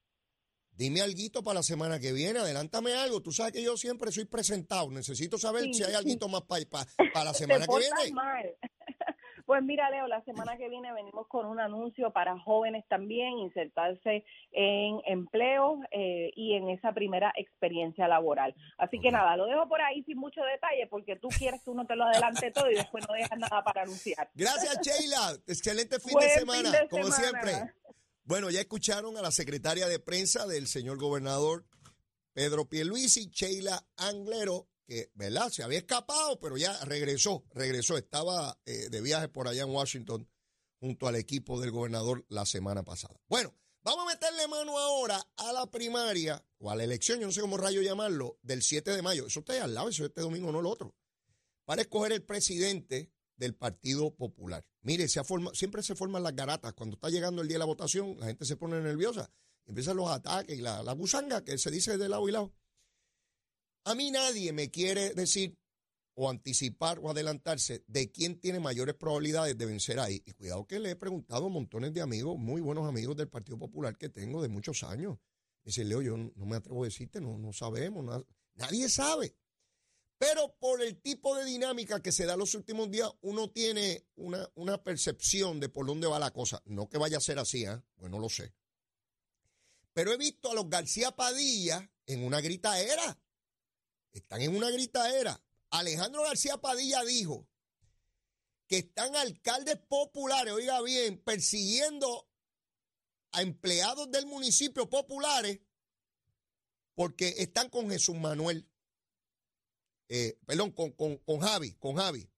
dime 0.71 1.01
algo 1.01 1.43
para 1.43 1.55
la 1.55 1.63
semana 1.63 1.99
que 1.99 2.13
viene, 2.13 2.39
adelántame 2.39 2.93
algo. 2.93 3.21
Tú 3.21 3.31
sabes 3.31 3.53
que 3.53 3.63
yo 3.63 3.75
siempre 3.77 4.11
soy 4.11 4.25
presentado. 4.25 4.91
Necesito 4.91 5.39
saber 5.39 5.73
si 5.73 5.83
hay 5.83 5.95
algo 5.95 6.29
más 6.29 6.43
para, 6.43 6.65
para, 6.65 7.25
la 7.25 7.33
semana 7.33 7.65
que 7.65 7.77
viene. 7.77 8.55
Pues 9.49 9.63
mira, 9.63 9.89
Leo, 9.89 10.05
la 10.05 10.23
semana 10.25 10.57
que 10.57 10.69
viene 10.69 10.93
venimos 10.93 11.25
con 11.25 11.47
un 11.47 11.59
anuncio 11.59 12.13
para 12.13 12.37
jóvenes 12.37 12.85
también, 12.87 13.39
insertarse 13.39 14.23
en 14.51 15.01
empleo 15.07 15.79
eh, 15.89 16.29
y 16.35 16.53
en 16.53 16.69
esa 16.69 16.93
primera 16.93 17.33
experiencia 17.35 18.07
laboral. 18.07 18.53
Así 18.77 18.99
que 18.99 19.09
nada, 19.09 19.35
lo 19.37 19.47
dejo 19.47 19.67
por 19.67 19.81
ahí 19.81 20.03
sin 20.03 20.19
mucho 20.19 20.39
detalle 20.43 20.85
porque 20.85 21.15
tú 21.15 21.29
quieres 21.29 21.63
que 21.63 21.71
uno 21.71 21.87
te 21.87 21.95
lo 21.95 22.03
adelante 22.03 22.51
todo 22.51 22.69
y 22.69 22.75
después 22.75 23.03
no 23.07 23.15
dejas 23.15 23.39
nada 23.39 23.63
para 23.63 23.81
anunciar. 23.81 24.29
Gracias, 24.35 24.81
Sheila. 24.83 25.39
Excelente 25.47 25.99
fin, 25.99 26.19
de 26.19 26.29
semana, 26.29 26.71
como 26.87 27.05
siempre. 27.05 27.53
Bueno, 28.25 28.51
ya 28.51 28.59
escucharon 28.59 29.17
a 29.17 29.23
la 29.23 29.31
secretaria 29.31 29.87
de 29.87 29.97
prensa 29.97 30.45
del 30.45 30.67
señor 30.67 30.99
gobernador 30.99 31.65
Pedro 32.33 32.69
Pierluisi, 32.69 33.31
Sheila 33.31 33.83
Anglero, 33.97 34.67
que, 34.89 35.11
¿verdad? 35.13 35.49
Se 35.51 35.61
había 35.61 35.77
escapado, 35.77 36.39
pero 36.39 36.57
ya 36.57 36.75
regresó, 36.85 37.45
regresó. 37.53 37.95
Estaba 37.95 38.59
eh, 38.65 38.89
de 38.89 39.01
viaje 39.01 39.29
por 39.29 39.47
allá 39.47 39.61
en 39.61 39.69
Washington 39.69 40.27
junto 40.79 41.07
al 41.07 41.15
equipo 41.15 41.61
del 41.61 41.69
gobernador 41.69 42.25
la 42.27 42.45
semana 42.45 42.83
pasada. 42.83 43.21
Bueno, 43.27 43.55
vamos 43.83 44.05
a 44.05 44.13
meterle 44.15 44.47
mano 44.47 44.79
ahora 44.79 45.23
a 45.37 45.53
la 45.53 45.69
primaria 45.69 46.43
o 46.57 46.71
a 46.71 46.75
la 46.75 46.83
elección, 46.83 47.19
yo 47.19 47.27
no 47.27 47.31
sé 47.31 47.41
cómo 47.41 47.57
rayo 47.57 47.81
llamarlo, 47.83 48.39
del 48.41 48.63
7 48.63 48.91
de 48.91 49.01
mayo. 49.03 49.27
Eso 49.27 49.41
está 49.41 49.53
ahí 49.53 49.59
al 49.59 49.75
lado, 49.75 49.89
eso 49.89 50.03
es 50.03 50.09
este 50.09 50.21
domingo, 50.21 50.51
no 50.51 50.59
el 50.59 50.65
otro. 50.65 50.95
Para 51.65 51.83
escoger 51.83 52.11
el 52.13 52.23
presidente 52.23 53.11
del 53.35 53.53
Partido 53.53 54.15
Popular. 54.15 54.65
Mire, 54.81 55.07
se 55.07 55.21
siempre 55.53 55.83
se 55.83 55.95
forman 55.95 56.23
las 56.23 56.35
garatas. 56.35 56.73
Cuando 56.73 56.95
está 56.95 57.09
llegando 57.09 57.43
el 57.43 57.47
día 57.47 57.55
de 57.55 57.59
la 57.59 57.65
votación, 57.65 58.19
la 58.19 58.25
gente 58.25 58.43
se 58.43 58.57
pone 58.57 58.81
nerviosa. 58.81 59.31
Empiezan 59.65 59.97
los 59.97 60.09
ataques 60.09 60.57
y 60.57 60.61
la, 60.61 60.81
la 60.81 60.93
gusanga 60.93 61.43
que 61.43 61.57
se 61.57 61.69
dice 61.69 61.97
de 61.97 62.09
lado 62.09 62.27
y 62.27 62.31
lado. 62.31 62.51
A 63.89 63.95
mí 63.95 64.11
nadie 64.11 64.53
me 64.53 64.69
quiere 64.69 65.15
decir 65.15 65.57
o 66.13 66.29
anticipar 66.29 66.99
o 66.99 67.09
adelantarse 67.09 67.83
de 67.87 68.11
quién 68.11 68.39
tiene 68.39 68.59
mayores 68.59 68.93
probabilidades 68.93 69.57
de 69.57 69.65
vencer 69.65 69.99
ahí. 69.99 70.21
Y 70.27 70.33
cuidado 70.33 70.67
que 70.67 70.77
le 70.77 70.91
he 70.91 70.95
preguntado 70.95 71.47
a 71.47 71.49
montones 71.49 71.91
de 71.91 72.01
amigos, 72.01 72.37
muy 72.37 72.61
buenos 72.61 72.87
amigos 72.87 73.17
del 73.17 73.29
Partido 73.29 73.57
Popular 73.57 73.97
que 73.97 74.09
tengo 74.09 74.43
de 74.43 74.47
muchos 74.47 74.83
años. 74.83 75.17
dice, 75.63 75.83
Leo, 75.85 76.03
yo 76.03 76.17
no 76.17 76.45
me 76.45 76.57
atrevo 76.57 76.83
a 76.83 76.85
decirte, 76.85 77.19
no, 77.19 77.39
no 77.39 77.51
sabemos, 77.51 78.23
nadie 78.53 78.89
sabe. 78.89 79.35
Pero 80.19 80.55
por 80.59 80.83
el 80.83 81.01
tipo 81.01 81.35
de 81.35 81.45
dinámica 81.45 81.99
que 81.99 82.11
se 82.11 82.27
da 82.27 82.37
los 82.37 82.53
últimos 82.53 82.91
días, 82.91 83.09
uno 83.21 83.49
tiene 83.49 84.05
una, 84.17 84.47
una 84.53 84.83
percepción 84.83 85.59
de 85.59 85.69
por 85.69 85.87
dónde 85.87 86.05
va 86.05 86.19
la 86.19 86.29
cosa. 86.29 86.61
No 86.65 86.87
que 86.87 86.99
vaya 86.99 87.17
a 87.17 87.21
ser 87.21 87.39
así, 87.39 87.65
¿eh? 87.65 87.81
bueno, 87.95 88.19
lo 88.19 88.29
sé. 88.29 88.53
Pero 89.93 90.13
he 90.13 90.17
visto 90.17 90.51
a 90.51 90.53
los 90.53 90.69
García 90.69 91.09
Padilla 91.09 91.91
en 92.05 92.23
una 92.23 92.39
gritaera. 92.39 93.17
Están 94.19 94.41
en 94.41 94.55
una 94.55 94.69
gritaera. 94.69 95.41
Alejandro 95.71 96.23
García 96.23 96.57
Padilla 96.57 97.03
dijo 97.03 97.47
que 98.67 98.77
están 98.77 99.15
alcaldes 99.15 99.77
populares, 99.87 100.53
oiga 100.53 100.81
bien, 100.81 101.17
persiguiendo 101.23 102.29
a 103.31 103.41
empleados 103.41 104.11
del 104.11 104.25
municipio 104.25 104.89
populares 104.89 105.59
porque 106.95 107.35
están 107.37 107.69
con 107.69 107.89
Jesús 107.89 108.17
Manuel, 108.17 108.69
eh, 110.09 110.37
perdón, 110.45 110.71
con, 110.71 110.91
con, 110.91 111.17
con 111.17 111.39
Javi, 111.39 111.73
con 111.75 111.95
Javi. 111.95 112.29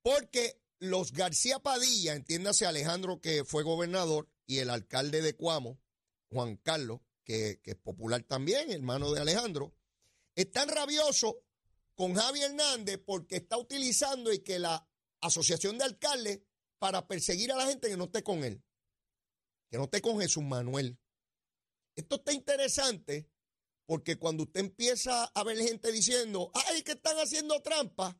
Porque 0.00 0.60
los 0.78 1.12
García 1.12 1.58
Padilla, 1.58 2.14
entiéndase 2.14 2.66
Alejandro 2.66 3.20
que 3.20 3.44
fue 3.44 3.62
gobernador 3.62 4.28
y 4.46 4.58
el 4.58 4.70
alcalde 4.70 5.20
de 5.20 5.36
Cuamo, 5.36 5.78
Juan 6.30 6.56
Carlos, 6.56 7.00
que, 7.24 7.60
que 7.62 7.72
es 7.72 7.76
popular 7.76 8.22
también, 8.22 8.70
hermano 8.70 9.12
de 9.12 9.20
Alejandro, 9.20 9.74
están 10.34 10.68
rabiosos 10.68 11.34
con 11.94 12.14
Javi 12.14 12.42
Hernández 12.42 13.00
porque 13.04 13.36
está 13.36 13.58
utilizando 13.58 14.32
y 14.32 14.40
que 14.40 14.58
la 14.58 14.88
asociación 15.20 15.78
de 15.78 15.84
alcaldes 15.84 16.40
para 16.78 17.06
perseguir 17.06 17.52
a 17.52 17.56
la 17.56 17.66
gente 17.66 17.88
que 17.88 17.96
no 17.96 18.04
esté 18.04 18.22
con 18.22 18.42
él, 18.44 18.62
que 19.70 19.78
no 19.78 19.84
esté 19.84 20.00
con 20.00 20.18
Jesús 20.18 20.42
Manuel. 20.42 20.98
Esto 21.94 22.16
está 22.16 22.32
interesante 22.32 23.30
porque 23.86 24.18
cuando 24.18 24.44
usted 24.44 24.60
empieza 24.60 25.24
a 25.24 25.44
ver 25.44 25.58
gente 25.58 25.92
diciendo, 25.92 26.50
ay, 26.54 26.82
que 26.82 26.92
están 26.92 27.18
haciendo 27.18 27.60
trampa, 27.60 28.18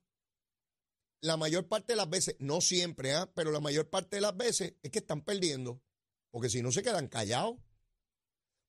la 1.22 1.36
mayor 1.36 1.68
parte 1.68 1.92
de 1.92 1.96
las 1.96 2.10
veces, 2.10 2.36
no 2.40 2.60
siempre, 2.60 3.14
¿ah? 3.14 3.30
pero 3.34 3.52
la 3.52 3.60
mayor 3.60 3.88
parte 3.88 4.16
de 4.16 4.22
las 4.22 4.36
veces 4.36 4.74
es 4.82 4.90
que 4.90 4.98
están 4.98 5.22
perdiendo, 5.22 5.80
porque 6.30 6.50
si 6.50 6.62
no 6.62 6.72
se 6.72 6.82
quedan 6.82 7.08
callados. 7.08 7.56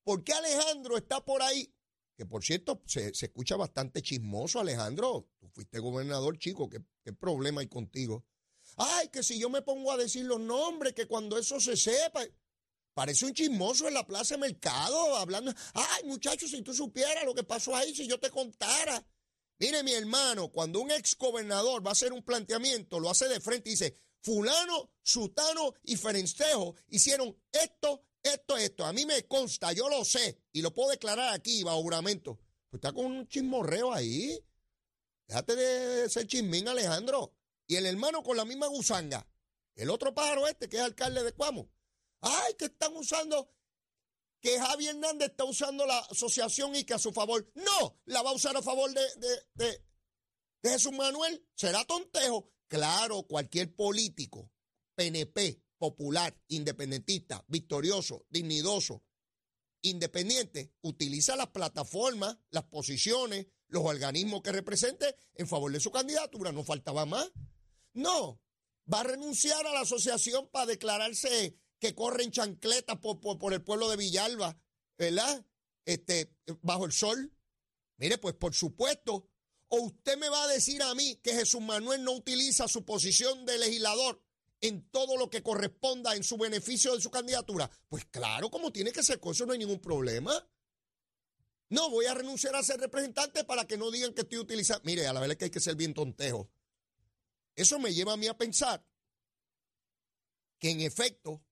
¿Por 0.03 0.23
qué 0.23 0.33
Alejandro 0.33 0.97
está 0.97 1.23
por 1.25 1.41
ahí 1.41 1.73
por 2.25 2.43
cierto 2.43 2.81
se, 2.85 3.09
escucha 3.09 3.55
bastante 3.55 4.01
chismoso, 4.01 4.59
Alejandro. 4.59 5.29
Tú 5.39 5.49
fuiste 5.49 5.79
gobernador, 5.79 6.37
chico, 6.37 6.69
¿qué, 6.69 6.79
¿qué, 7.03 7.13
problema 7.13 7.61
hay 7.61 7.67
contigo? 7.67 8.25
Ay, 8.77 9.09
que 9.09 9.23
si 9.23 9.39
yo 9.39 9.49
me 9.49 9.61
pongo 9.61 9.91
a 9.91 9.97
decir 9.97 10.25
los 10.25 10.39
nombres, 10.39 10.93
que 10.93 11.07
cuando 11.07 11.37
eso 11.37 11.59
se 11.59 11.75
sepa. 11.75 12.25
Parece 12.93 13.25
un 13.25 13.33
chismoso 13.33 13.87
en 13.87 13.95
la 13.95 14.05
plaza 14.05 14.35
de 14.35 14.41
mercado, 14.41 15.15
hablando. 15.15 15.51
Ay, 15.73 16.03
muchachos, 16.05 16.51
si 16.51 16.61
tú 16.61 16.73
supieras 16.73 17.25
lo 17.25 17.33
que 17.33 17.43
pasó 17.43 17.75
ahí, 17.75 17.95
si 17.95 18.07
yo 18.07 18.19
te 18.19 18.29
contara. 18.29 19.03
Mire, 19.59 19.81
mi 19.81 19.93
hermano, 19.93 20.51
cuando 20.51 20.79
un 20.79 20.91
ex 20.91 21.17
gobernador 21.17 21.85
va 21.85 21.89
a 21.89 21.93
hacer 21.93 22.13
un 22.13 22.23
planteamiento, 22.23 22.99
lo 22.99 23.09
hace 23.09 23.27
de 23.27 23.39
frente 23.39 23.69
y 23.69 23.73
dice: 23.73 23.95
Fulano, 24.21 24.91
Sutano 25.01 25.73
y 25.83 25.97
Ferenstejo 25.97 26.75
hicieron 26.87 27.35
esto, 27.51 28.05
esto, 28.23 28.57
esto, 28.57 28.85
a 28.85 28.93
mí 28.93 29.05
me 29.05 29.23
consta, 29.27 29.73
yo 29.73 29.89
lo 29.89 30.03
sé, 30.05 30.39
y 30.51 30.61
lo 30.61 30.73
puedo 30.73 30.89
declarar 30.89 31.33
aquí 31.33 31.63
bajo 31.63 31.81
juramento. 31.81 32.39
Pues 32.69 32.79
está 32.79 32.93
con 32.93 33.05
un 33.05 33.27
chismorreo 33.27 33.93
ahí. 33.93 34.39
Déjate 35.27 35.55
de 35.55 36.09
ser 36.09 36.25
chismín, 36.25 36.67
Alejandro. 36.67 37.35
Y 37.67 37.75
el 37.75 37.85
hermano 37.85 38.23
con 38.23 38.35
la 38.37 38.45
misma 38.45 38.67
gusanga. 38.67 39.27
El 39.75 39.89
otro 39.89 40.13
pájaro 40.13 40.47
este, 40.47 40.69
que 40.69 40.77
es 40.77 40.83
alcalde 40.83 41.23
de 41.23 41.33
Cuamo. 41.33 41.69
Ay, 42.21 42.53
que 42.57 42.65
están 42.65 42.95
usando, 42.95 43.53
que 44.39 44.59
Javi 44.59 44.87
Hernández 44.87 45.31
está 45.31 45.43
usando 45.43 45.85
la 45.85 45.99
asociación 45.99 46.75
y 46.75 46.83
que 46.83 46.93
a 46.93 46.99
su 46.99 47.11
favor. 47.11 47.49
No, 47.55 48.01
la 48.05 48.21
va 48.21 48.31
a 48.31 48.33
usar 48.35 48.55
a 48.55 48.61
favor 48.61 48.91
de, 48.93 49.01
de, 49.17 49.41
de, 49.53 49.85
de 50.61 50.69
Jesús 50.69 50.93
Manuel. 50.93 51.45
Será 51.55 51.85
tontejo. 51.85 52.51
Claro, 52.67 53.23
cualquier 53.23 53.75
político, 53.75 54.49
PNP, 54.95 55.61
popular, 55.83 56.33
independentista, 56.47 57.43
victorioso, 57.49 58.25
dignidoso, 58.29 59.03
independiente, 59.81 60.71
utiliza 60.79 61.35
las 61.35 61.47
plataformas, 61.47 62.37
las 62.51 62.63
posiciones, 62.63 63.47
los 63.67 63.83
organismos 63.83 64.41
que 64.41 64.53
represente 64.53 65.13
en 65.33 65.45
favor 65.45 65.73
de 65.73 65.81
su 65.81 65.91
candidatura. 65.91 66.53
No 66.53 66.63
faltaba 66.63 67.05
más. 67.05 67.29
No, 67.91 68.41
va 68.91 69.01
a 69.01 69.03
renunciar 69.03 69.67
a 69.67 69.73
la 69.73 69.81
asociación 69.81 70.47
para 70.53 70.67
declararse 70.67 71.59
que 71.79 71.93
corren 71.93 72.31
chancletas 72.31 72.99
por, 72.99 73.19
por, 73.19 73.51
el 73.51 73.61
pueblo 73.61 73.89
de 73.89 73.97
Villalba, 73.97 74.57
¿verdad? 74.97 75.45
este, 75.83 76.33
bajo 76.61 76.85
el 76.85 76.93
sol? 76.93 77.35
Mire, 77.97 78.17
pues 78.19 78.35
por 78.35 78.53
supuesto. 78.53 79.27
¿O 79.67 79.81
usted 79.81 80.17
me 80.17 80.29
va 80.29 80.45
a 80.45 80.47
decir 80.47 80.81
a 80.81 80.95
mí 80.95 81.19
que 81.21 81.33
Jesús 81.33 81.59
Manuel 81.59 82.05
no 82.05 82.13
utiliza 82.13 82.69
su 82.69 82.85
posición 82.85 83.45
de 83.45 83.57
legislador 83.57 84.23
en 84.63 84.89
todo 84.89 85.17
lo 85.17 85.29
que 85.29 85.43
corresponda 85.43 86.15
en 86.15 86.23
su 86.23 86.37
beneficio 86.37 86.95
de 86.95 87.01
su 87.01 87.11
candidatura? 87.11 87.69
Pues 87.89 88.05
claro, 88.05 88.49
como 88.49 88.71
tiene 88.71 88.93
que 88.93 89.03
ser, 89.03 89.19
con 89.19 89.33
eso 89.33 89.45
no 89.45 89.51
hay 89.51 89.59
ningún 89.59 89.79
problema. 89.79 90.33
No, 91.69 91.89
voy 91.89 92.05
a 92.05 92.13
renunciar 92.13 92.55
a 92.55 92.63
ser 92.63 92.79
representante 92.79 93.43
para 93.43 93.67
que 93.67 93.77
no 93.77 93.91
digan 93.91 94.13
que 94.13 94.21
estoy 94.21 94.39
utilizando. 94.39 94.83
Mire, 94.85 95.05
a 95.05 95.13
la 95.13 95.19
vez 95.19 95.31
es 95.31 95.37
que 95.37 95.45
hay 95.45 95.51
que 95.51 95.59
ser 95.59 95.75
bien 95.75 95.93
tontejo. 95.93 96.49
Eso 97.55 97.77
me 97.77 97.93
lleva 97.93 98.13
a 98.13 98.17
mí 98.17 98.27
a 98.27 98.37
pensar 98.37 98.85
que 100.59 100.71
en 100.71 100.79
efecto 100.79 101.43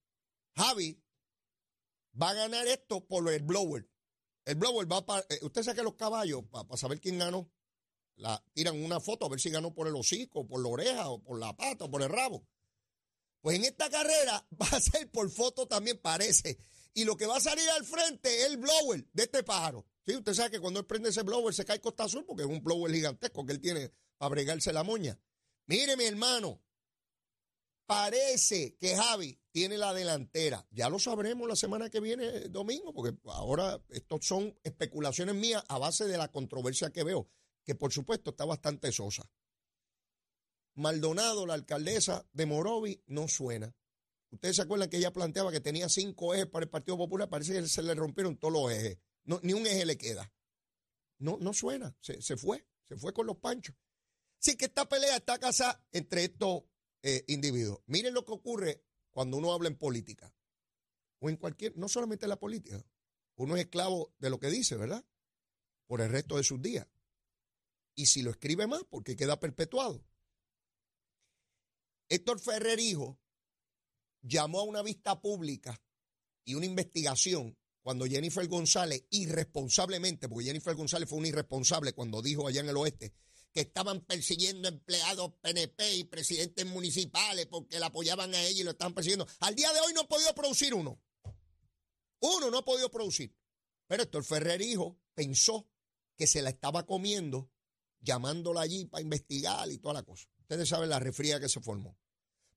Javi 0.55 1.03
va 2.19 2.29
a 2.29 2.33
ganar 2.33 2.65
esto 2.67 3.05
por 3.05 3.29
el 3.29 3.43
blower. 3.43 3.89
El 4.45 4.55
blower 4.55 4.89
va 4.89 5.05
para. 5.05 5.25
Eh, 5.29 5.39
usted 5.41 5.63
sabe 5.63 5.77
que 5.77 5.83
los 5.83 5.95
caballos, 5.95 6.43
para, 6.49 6.77
saber 6.77 7.01
quién 7.01 7.19
ganó, 7.19 7.51
la, 8.15 8.41
tiran 8.53 8.81
una 8.81 9.01
foto 9.01 9.25
a 9.25 9.29
ver 9.29 9.41
si 9.41 9.49
ganó 9.49 9.73
por 9.73 9.87
el 9.87 9.95
hocico, 9.95 10.47
por 10.47 10.61
la 10.61 10.69
oreja, 10.69 11.09
o 11.09 11.21
por 11.21 11.37
la 11.39 11.53
pata, 11.57 11.85
o 11.85 11.91
por 11.91 12.01
el 12.01 12.09
rabo. 12.09 12.47
Pues 13.41 13.57
en 13.57 13.65
esta 13.65 13.89
carrera 13.89 14.45
va 14.61 14.67
a 14.67 14.79
ser 14.79 15.09
por 15.11 15.29
foto 15.29 15.67
también, 15.67 15.97
parece. 15.97 16.57
Y 16.93 17.03
lo 17.05 17.15
que 17.15 17.25
va 17.25 17.37
a 17.37 17.41
salir 17.41 17.69
al 17.69 17.85
frente 17.85 18.41
es 18.41 18.47
el 18.47 18.57
blower 18.57 19.05
de 19.13 19.23
este 19.23 19.43
pájaro. 19.43 19.85
Sí, 20.05 20.15
usted 20.15 20.33
sabe 20.33 20.51
que 20.51 20.59
cuando 20.59 20.79
él 20.79 20.85
prende 20.85 21.09
ese 21.09 21.23
blower 21.23 21.53
se 21.53 21.65
cae 21.65 21.79
Costa 21.79 22.05
Azul 22.05 22.25
porque 22.25 22.43
es 22.43 22.49
un 22.49 22.63
blower 22.63 22.91
gigantesco 22.93 23.45
que 23.45 23.53
él 23.53 23.61
tiene 23.61 23.91
para 24.17 24.29
bregarse 24.29 24.73
la 24.73 24.83
moña. 24.83 25.17
Mire, 25.67 25.95
mi 25.95 26.05
hermano, 26.05 26.61
parece 27.85 28.75
que 28.77 28.95
Javi 28.95 29.39
tiene 29.51 29.77
la 29.77 29.93
delantera. 29.93 30.67
Ya 30.71 30.89
lo 30.89 30.99
sabremos 30.99 31.47
la 31.47 31.55
semana 31.55 31.89
que 31.89 31.99
viene, 31.99 32.49
domingo, 32.49 32.93
porque 32.93 33.17
ahora 33.25 33.81
estos 33.89 34.25
son 34.25 34.57
especulaciones 34.63 35.35
mías 35.35 35.63
a 35.67 35.77
base 35.77 36.05
de 36.05 36.17
la 36.17 36.31
controversia 36.31 36.91
que 36.91 37.03
veo, 37.03 37.29
que 37.63 37.75
por 37.75 37.93
supuesto 37.93 38.31
está 38.31 38.45
bastante 38.45 38.91
sosa. 38.91 39.29
Maldonado, 40.75 41.45
la 41.45 41.53
alcaldesa 41.53 42.27
de 42.33 42.45
Morovi, 42.45 43.03
no 43.07 43.27
suena. 43.27 43.75
Ustedes 44.29 44.55
se 44.55 44.61
acuerdan 44.61 44.89
que 44.89 44.97
ella 44.97 45.11
planteaba 45.11 45.51
que 45.51 45.59
tenía 45.59 45.89
cinco 45.89 46.33
ejes 46.33 46.47
para 46.47 46.63
el 46.63 46.69
Partido 46.69 46.97
Popular, 46.97 47.29
parece 47.29 47.53
que 47.53 47.67
se 47.67 47.83
le 47.83 47.93
rompieron 47.95 48.37
todos 48.37 48.53
los 48.53 48.71
ejes. 48.71 48.97
ni 49.25 49.53
un 49.53 49.67
eje 49.67 49.85
le 49.85 49.97
queda. 49.97 50.33
No, 51.19 51.37
no 51.39 51.53
suena, 51.53 51.95
se, 51.99 52.21
se 52.21 52.37
fue, 52.37 52.65
se 52.87 52.95
fue 52.95 53.13
con 53.13 53.27
los 53.27 53.37
panchos. 53.37 53.75
Sí 54.39 54.55
que 54.55 54.65
esta 54.65 54.87
pelea 54.89 55.17
está 55.17 55.37
casada 55.37 55.85
entre 55.91 56.23
estos 56.23 56.63
eh, 57.03 57.23
individuos. 57.27 57.79
Miren 57.85 58.13
lo 58.13 58.25
que 58.25 58.31
ocurre 58.31 58.83
cuando 59.11 59.37
uno 59.37 59.53
habla 59.53 59.67
en 59.67 59.77
política 59.77 60.33
o 61.19 61.29
en 61.29 61.37
cualquier, 61.37 61.77
no 61.77 61.87
solamente 61.87 62.25
en 62.25 62.29
la 62.29 62.39
política. 62.39 62.83
Uno 63.35 63.55
es 63.55 63.63
esclavo 63.63 64.13
de 64.19 64.29
lo 64.29 64.39
que 64.39 64.49
dice, 64.49 64.77
¿verdad? 64.77 65.05
Por 65.85 66.01
el 66.01 66.09
resto 66.09 66.37
de 66.37 66.43
sus 66.43 66.61
días. 66.61 66.87
Y 67.95 68.07
si 68.07 68.21
lo 68.21 68.31
escribe 68.31 68.65
más, 68.65 68.83
porque 68.89 69.15
queda 69.15 69.39
perpetuado. 69.39 70.03
Héctor 72.11 72.41
Ferrer 72.41 72.77
Hijo 72.77 73.17
llamó 74.21 74.59
a 74.59 74.63
una 74.63 74.81
vista 74.81 75.21
pública 75.21 75.81
y 76.43 76.55
una 76.55 76.65
investigación 76.65 77.57
cuando 77.81 78.05
Jennifer 78.05 78.45
González, 78.49 79.05
irresponsablemente, 79.11 80.27
porque 80.27 80.43
Jennifer 80.43 80.75
González 80.75 81.07
fue 81.07 81.19
un 81.19 81.27
irresponsable 81.27 81.93
cuando 81.93 82.21
dijo 82.21 82.45
allá 82.45 82.59
en 82.59 82.67
el 82.67 82.75
oeste 82.75 83.13
que 83.53 83.61
estaban 83.61 84.01
persiguiendo 84.01 84.67
empleados 84.67 85.35
PNP 85.41 85.95
y 85.95 86.03
presidentes 86.03 86.65
municipales 86.65 87.47
porque 87.47 87.79
la 87.79 87.85
apoyaban 87.85 88.35
a 88.35 88.43
ella 88.43 88.59
y 88.59 88.63
lo 88.65 88.71
estaban 88.71 88.93
persiguiendo. 88.93 89.25
Al 89.39 89.55
día 89.55 89.71
de 89.71 89.79
hoy 89.79 89.93
no 89.93 90.01
ha 90.01 90.07
podido 90.09 90.35
producir 90.35 90.73
uno. 90.73 91.01
Uno 92.19 92.51
no 92.51 92.57
ha 92.57 92.65
podido 92.65 92.91
producir. 92.91 93.33
Pero 93.87 94.03
Héctor 94.03 94.25
Ferrer 94.25 94.61
Hijo 94.61 94.99
pensó 95.13 95.65
que 96.17 96.27
se 96.27 96.41
la 96.41 96.49
estaba 96.49 96.85
comiendo, 96.85 97.49
llamándola 98.01 98.59
allí 98.59 98.83
para 98.83 99.01
investigar 99.01 99.71
y 99.71 99.77
toda 99.77 99.93
la 99.93 100.03
cosa. 100.03 100.27
Ustedes 100.51 100.67
saben 100.67 100.89
la 100.89 100.99
refría 100.99 101.39
que 101.39 101.47
se 101.47 101.61
formó. 101.61 101.97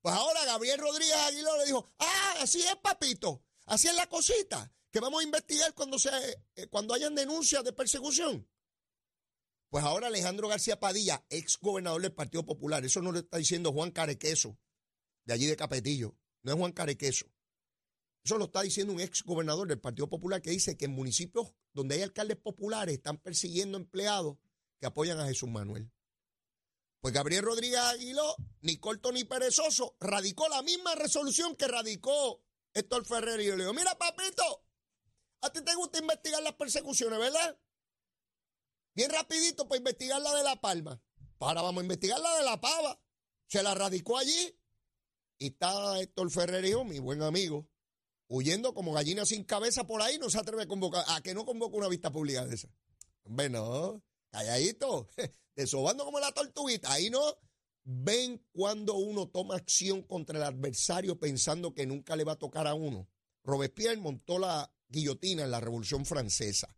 Pues 0.00 0.12
ahora 0.12 0.44
Gabriel 0.44 0.80
Rodríguez 0.80 1.14
Aguilar 1.14 1.58
le 1.58 1.66
dijo, 1.66 1.92
ah, 2.00 2.34
así 2.40 2.60
es, 2.60 2.74
papito, 2.82 3.44
así 3.66 3.86
es 3.86 3.94
la 3.94 4.08
cosita, 4.08 4.68
que 4.90 4.98
vamos 4.98 5.20
a 5.20 5.22
investigar 5.22 5.72
cuando, 5.74 5.96
eh, 6.56 6.66
cuando 6.70 6.92
hayan 6.92 7.14
denuncias 7.14 7.62
de 7.62 7.72
persecución. 7.72 8.48
Pues 9.68 9.84
ahora 9.84 10.08
Alejandro 10.08 10.48
García 10.48 10.80
Padilla, 10.80 11.24
ex 11.30 11.56
gobernador 11.60 12.02
del 12.02 12.12
Partido 12.12 12.44
Popular, 12.44 12.84
eso 12.84 13.00
no 13.00 13.12
lo 13.12 13.20
está 13.20 13.36
diciendo 13.36 13.72
Juan 13.72 13.92
Carequeso, 13.92 14.58
de 15.24 15.34
allí 15.34 15.46
de 15.46 15.54
Capetillo, 15.54 16.16
no 16.42 16.50
es 16.50 16.58
Juan 16.58 16.72
Carequeso. 16.72 17.26
Eso 18.24 18.38
lo 18.38 18.46
está 18.46 18.62
diciendo 18.62 18.92
un 18.92 19.00
ex 19.00 19.22
gobernador 19.22 19.68
del 19.68 19.78
Partido 19.78 20.08
Popular 20.08 20.42
que 20.42 20.50
dice 20.50 20.76
que 20.76 20.86
en 20.86 20.90
municipios 20.90 21.54
donde 21.72 21.94
hay 21.94 22.02
alcaldes 22.02 22.38
populares 22.38 22.96
están 22.96 23.18
persiguiendo 23.18 23.78
empleados 23.78 24.36
que 24.80 24.86
apoyan 24.86 25.20
a 25.20 25.28
Jesús 25.28 25.48
Manuel. 25.48 25.92
Pues 27.04 27.12
Gabriel 27.12 27.44
Rodríguez 27.44 27.80
Aguiló, 27.80 28.34
ni 28.62 28.78
corto 28.78 29.12
ni 29.12 29.24
perezoso, 29.24 29.94
radicó 30.00 30.48
la 30.48 30.62
misma 30.62 30.94
resolución 30.94 31.54
que 31.54 31.68
radicó 31.68 32.42
Héctor 32.72 33.04
Ferrer 33.04 33.38
y 33.42 33.44
yo 33.44 33.56
le 33.56 33.64
digo, 33.64 33.74
mira 33.74 33.94
papito, 33.98 34.64
a 35.42 35.52
ti 35.52 35.60
te 35.60 35.74
gusta 35.74 35.98
investigar 35.98 36.42
las 36.42 36.54
persecuciones, 36.54 37.18
¿verdad? 37.18 37.58
Bien 38.94 39.10
rapidito 39.10 39.68
para 39.68 39.80
investigar 39.80 40.18
la 40.22 40.34
de 40.34 40.44
La 40.44 40.58
Palma. 40.62 40.98
Ahora 41.40 41.60
vamos 41.60 41.82
a 41.82 41.84
investigar 41.84 42.18
la 42.20 42.38
de 42.38 42.42
La 42.42 42.58
Pava. 42.58 42.98
Se 43.48 43.62
la 43.62 43.74
radicó 43.74 44.16
allí. 44.16 44.58
Y 45.36 45.48
está 45.48 46.00
Héctor 46.00 46.30
Ferrerio, 46.30 46.84
mi 46.84 47.00
buen 47.00 47.20
amigo, 47.20 47.68
huyendo 48.28 48.72
como 48.72 48.94
gallina 48.94 49.26
sin 49.26 49.44
cabeza 49.44 49.86
por 49.86 50.00
ahí. 50.00 50.18
No 50.18 50.30
se 50.30 50.38
atreve 50.38 50.62
a 50.62 50.68
convocar. 50.68 51.04
¿A 51.08 51.20
que 51.20 51.34
no 51.34 51.44
convoca 51.44 51.76
una 51.76 51.88
vista 51.88 52.10
pública 52.10 52.46
de 52.46 52.54
esa? 52.54 52.70
Hombre, 53.24 53.50
no. 53.50 54.02
Calladito. 54.34 55.08
Desobando 55.56 56.04
como 56.04 56.20
la 56.20 56.32
tortuguita. 56.32 56.92
Ahí 56.92 57.10
no. 57.10 57.20
Ven 57.84 58.44
cuando 58.52 58.94
uno 58.94 59.28
toma 59.28 59.56
acción 59.56 60.02
contra 60.02 60.38
el 60.38 60.44
adversario 60.44 61.18
pensando 61.18 61.74
que 61.74 61.86
nunca 61.86 62.16
le 62.16 62.24
va 62.24 62.32
a 62.32 62.38
tocar 62.38 62.66
a 62.66 62.74
uno. 62.74 63.08
Robespierre 63.42 63.98
montó 63.98 64.38
la 64.38 64.72
guillotina 64.88 65.44
en 65.44 65.50
la 65.50 65.60
Revolución 65.60 66.06
Francesa 66.06 66.74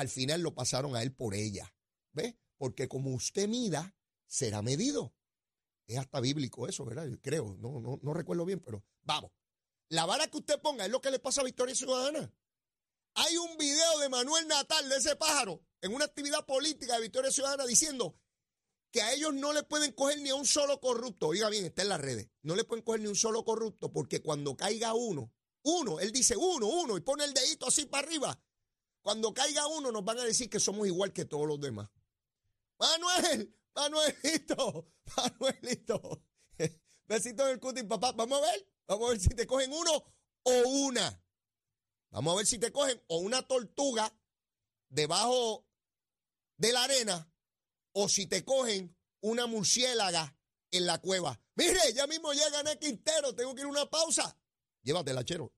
al 0.00 0.08
final 0.08 0.40
lo 0.40 0.54
pasaron 0.54 0.96
a 0.96 1.02
él 1.02 1.12
por 1.12 1.34
ella. 1.34 1.74
¿Ve? 2.12 2.38
Porque 2.56 2.88
como 2.88 3.10
usted 3.10 3.48
mida, 3.48 3.94
será 4.26 4.62
medido. 4.62 5.14
Es 5.86 5.98
hasta 5.98 6.20
bíblico 6.20 6.66
eso, 6.68 6.84
¿verdad? 6.84 7.06
Yo 7.06 7.20
creo, 7.20 7.56
no, 7.58 7.80
no, 7.80 7.98
no 8.02 8.14
recuerdo 8.14 8.44
bien, 8.44 8.60
pero 8.60 8.82
vamos. 9.02 9.30
La 9.88 10.06
vara 10.06 10.28
que 10.28 10.38
usted 10.38 10.60
ponga 10.60 10.86
es 10.86 10.90
lo 10.90 11.00
que 11.00 11.10
le 11.10 11.18
pasa 11.18 11.40
a 11.40 11.44
Victoria 11.44 11.74
Ciudadana. 11.74 12.32
Hay 13.14 13.36
un 13.36 13.58
video 13.58 13.98
de 13.98 14.08
Manuel 14.08 14.46
Natal, 14.46 14.88
de 14.88 14.96
ese 14.96 15.16
pájaro, 15.16 15.60
en 15.82 15.94
una 15.94 16.04
actividad 16.04 16.44
política 16.46 16.94
de 16.94 17.02
Victoria 17.02 17.30
Ciudadana 17.30 17.66
diciendo 17.66 18.18
que 18.90 19.02
a 19.02 19.12
ellos 19.12 19.32
no 19.34 19.52
le 19.52 19.62
pueden 19.62 19.92
coger 19.92 20.20
ni 20.20 20.30
a 20.30 20.34
un 20.34 20.46
solo 20.46 20.80
corrupto. 20.80 21.28
Oiga 21.28 21.48
bien, 21.48 21.64
está 21.64 21.82
en 21.82 21.90
las 21.90 22.00
redes. 22.00 22.28
No 22.42 22.56
le 22.56 22.64
pueden 22.64 22.84
coger 22.84 23.00
ni 23.00 23.06
un 23.06 23.16
solo 23.16 23.44
corrupto 23.44 23.92
porque 23.92 24.20
cuando 24.20 24.56
caiga 24.56 24.94
uno, 24.94 25.32
uno, 25.62 26.00
él 26.00 26.12
dice 26.12 26.36
uno, 26.36 26.66
uno, 26.66 26.96
y 26.96 27.00
pone 27.00 27.24
el 27.24 27.34
dedito 27.34 27.66
así 27.66 27.86
para 27.86 28.06
arriba, 28.06 28.42
cuando 29.02 29.32
caiga 29.32 29.66
uno 29.66 29.92
nos 29.92 30.04
van 30.04 30.18
a 30.18 30.24
decir 30.24 30.50
que 30.50 30.60
somos 30.60 30.86
igual 30.86 31.12
que 31.12 31.24
todos 31.24 31.46
los 31.46 31.60
demás. 31.60 31.88
Manuel, 32.78 33.54
Manuelito, 33.74 34.92
Manuelito. 35.16 36.22
Besito 37.06 37.46
en 37.46 37.54
el 37.54 37.60
cutis, 37.60 37.84
papá. 37.84 38.12
Vamos 38.12 38.38
a 38.38 38.50
ver, 38.50 38.66
vamos 38.86 39.08
a 39.08 39.10
ver 39.12 39.20
si 39.20 39.28
te 39.30 39.46
cogen 39.46 39.72
uno 39.72 40.04
o 40.42 40.68
una. 40.68 41.22
Vamos 42.10 42.34
a 42.34 42.36
ver 42.38 42.46
si 42.46 42.58
te 42.58 42.72
cogen 42.72 43.02
o 43.08 43.18
una 43.18 43.42
tortuga 43.42 44.12
debajo 44.88 45.66
de 46.60 46.72
la 46.74 46.84
arena 46.84 47.26
o 47.92 48.08
si 48.08 48.26
te 48.26 48.44
cogen 48.44 48.94
una 49.22 49.46
murciélaga 49.46 50.36
en 50.70 50.86
la 50.86 50.98
cueva. 50.98 51.40
Mire, 51.54 51.80
ya 51.94 52.06
mismo 52.06 52.32
llega 52.32 52.60
el 52.60 52.78
Quintero, 52.78 53.34
tengo 53.34 53.54
que 53.54 53.62
ir 53.62 53.66
a 53.66 53.70
una 53.70 53.86
pausa. 53.86 54.36
Llévatela, 54.82 55.24
chero. 55.24 55.52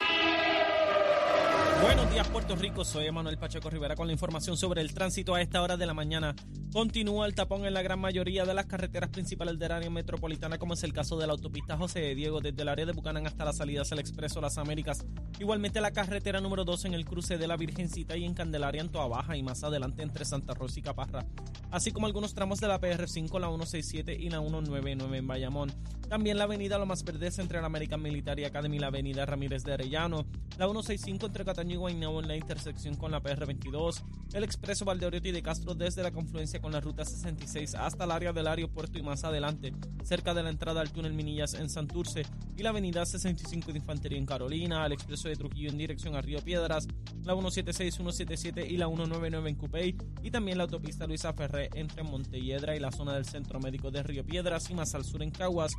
Buenos 1.82 2.08
días 2.12 2.28
Puerto 2.28 2.54
Rico, 2.54 2.84
soy 2.84 3.06
Emanuel 3.06 3.38
Pacheco 3.38 3.68
Rivera 3.68 3.96
con 3.96 4.06
la 4.06 4.12
información 4.12 4.56
sobre 4.56 4.80
el 4.80 4.94
tránsito 4.94 5.34
a 5.34 5.42
esta 5.42 5.60
hora 5.60 5.76
de 5.76 5.84
la 5.84 5.92
mañana. 5.92 6.32
Continúa 6.72 7.26
el 7.26 7.34
tapón 7.34 7.66
en 7.66 7.74
la 7.74 7.82
gran 7.82 7.98
mayoría 7.98 8.44
de 8.44 8.54
las 8.54 8.66
carreteras 8.66 9.10
principales 9.10 9.58
del 9.58 9.72
área 9.72 9.90
metropolitana, 9.90 10.58
como 10.58 10.74
es 10.74 10.84
el 10.84 10.92
caso 10.92 11.18
de 11.18 11.26
la 11.26 11.32
autopista 11.32 11.76
José 11.76 12.14
Diego, 12.14 12.40
desde 12.40 12.62
el 12.62 12.68
área 12.68 12.86
de 12.86 12.92
Bucanán 12.92 13.26
hasta 13.26 13.44
las 13.44 13.56
salidas 13.56 13.90
al 13.90 13.98
Expreso 13.98 14.40
Las 14.40 14.58
Américas. 14.58 15.04
Igualmente 15.40 15.80
la 15.80 15.90
carretera 15.90 16.40
número 16.40 16.64
2 16.64 16.84
en 16.84 16.94
el 16.94 17.04
cruce 17.04 17.36
de 17.36 17.48
la 17.48 17.56
Virgencita 17.56 18.16
y 18.16 18.24
en 18.24 18.34
Candelaria 18.34 18.80
en 18.80 18.88
Toa 18.88 19.08
Baja 19.08 19.36
y 19.36 19.42
más 19.42 19.64
adelante 19.64 20.02
entre 20.02 20.24
Santa 20.24 20.54
Rosa 20.54 20.78
y 20.78 20.82
Caparra. 20.82 21.26
Así 21.72 21.90
como 21.90 22.06
algunos 22.06 22.32
tramos 22.32 22.60
de 22.60 22.68
la 22.68 22.80
PR5, 22.80 23.40
la 23.40 23.48
167 23.48 24.14
y 24.14 24.30
la 24.30 24.38
199 24.38 25.18
en 25.18 25.26
Bayamón. 25.26 25.72
También 26.08 26.36
la 26.38 26.44
avenida 26.44 26.78
Lo 26.78 26.86
Más 26.86 27.04
Verdes 27.04 27.38
entre 27.38 27.60
la 27.60 27.66
American 27.66 28.00
Military 28.00 28.44
Academy 28.44 28.76
y 28.76 28.80
la 28.80 28.88
avenida 28.88 29.26
Ramírez 29.26 29.64
de 29.64 29.72
Arellano. 29.72 30.26
La 30.58 30.66
165 30.66 31.26
entre 31.26 31.44
Cataño 31.44 31.71
y 31.72 31.76
Guaynabo 31.76 32.20
en 32.20 32.28
la 32.28 32.36
intersección 32.36 32.94
con 32.96 33.10
la 33.10 33.22
PR22, 33.22 34.02
el 34.34 34.44
expreso 34.44 34.84
Valdeoriotti 34.84 35.30
de 35.32 35.42
Castro 35.42 35.74
desde 35.74 36.02
la 36.02 36.10
confluencia 36.10 36.60
con 36.60 36.72
la 36.72 36.80
ruta 36.80 37.04
66 37.04 37.74
hasta 37.74 38.04
el 38.04 38.10
área 38.10 38.32
del 38.32 38.46
aeropuerto 38.46 38.98
y 38.98 39.02
más 39.02 39.24
adelante, 39.24 39.72
cerca 40.04 40.34
de 40.34 40.42
la 40.42 40.50
entrada 40.50 40.80
al 40.80 40.92
túnel 40.92 41.12
Minillas 41.12 41.54
en 41.54 41.68
Santurce 41.68 42.22
y 42.56 42.62
la 42.62 42.70
avenida 42.70 43.04
65 43.04 43.72
de 43.72 43.78
Infantería 43.78 44.18
en 44.18 44.26
Carolina, 44.26 44.84
el 44.86 44.92
expreso 44.92 45.28
de 45.28 45.36
Trujillo 45.36 45.70
en 45.70 45.78
dirección 45.78 46.14
a 46.14 46.20
Río 46.20 46.40
Piedras, 46.40 46.86
la 47.24 47.32
176, 47.32 47.94
177 47.94 48.66
y 48.66 48.76
la 48.76 48.86
199 48.86 49.50
en 49.50 49.56
Cupey 49.56 49.96
y 50.22 50.30
también 50.30 50.58
la 50.58 50.64
autopista 50.64 51.06
Luisa 51.06 51.32
Ferré 51.32 51.70
entre 51.74 52.02
Montelledra 52.02 52.76
y 52.76 52.80
la 52.80 52.92
zona 52.92 53.14
del 53.14 53.24
Centro 53.24 53.60
Médico 53.60 53.90
de 53.90 54.02
Río 54.02 54.24
Piedras 54.24 54.68
y 54.70 54.74
más 54.74 54.94
al 54.94 55.04
sur 55.04 55.22
en 55.22 55.30
Caguas, 55.30 55.72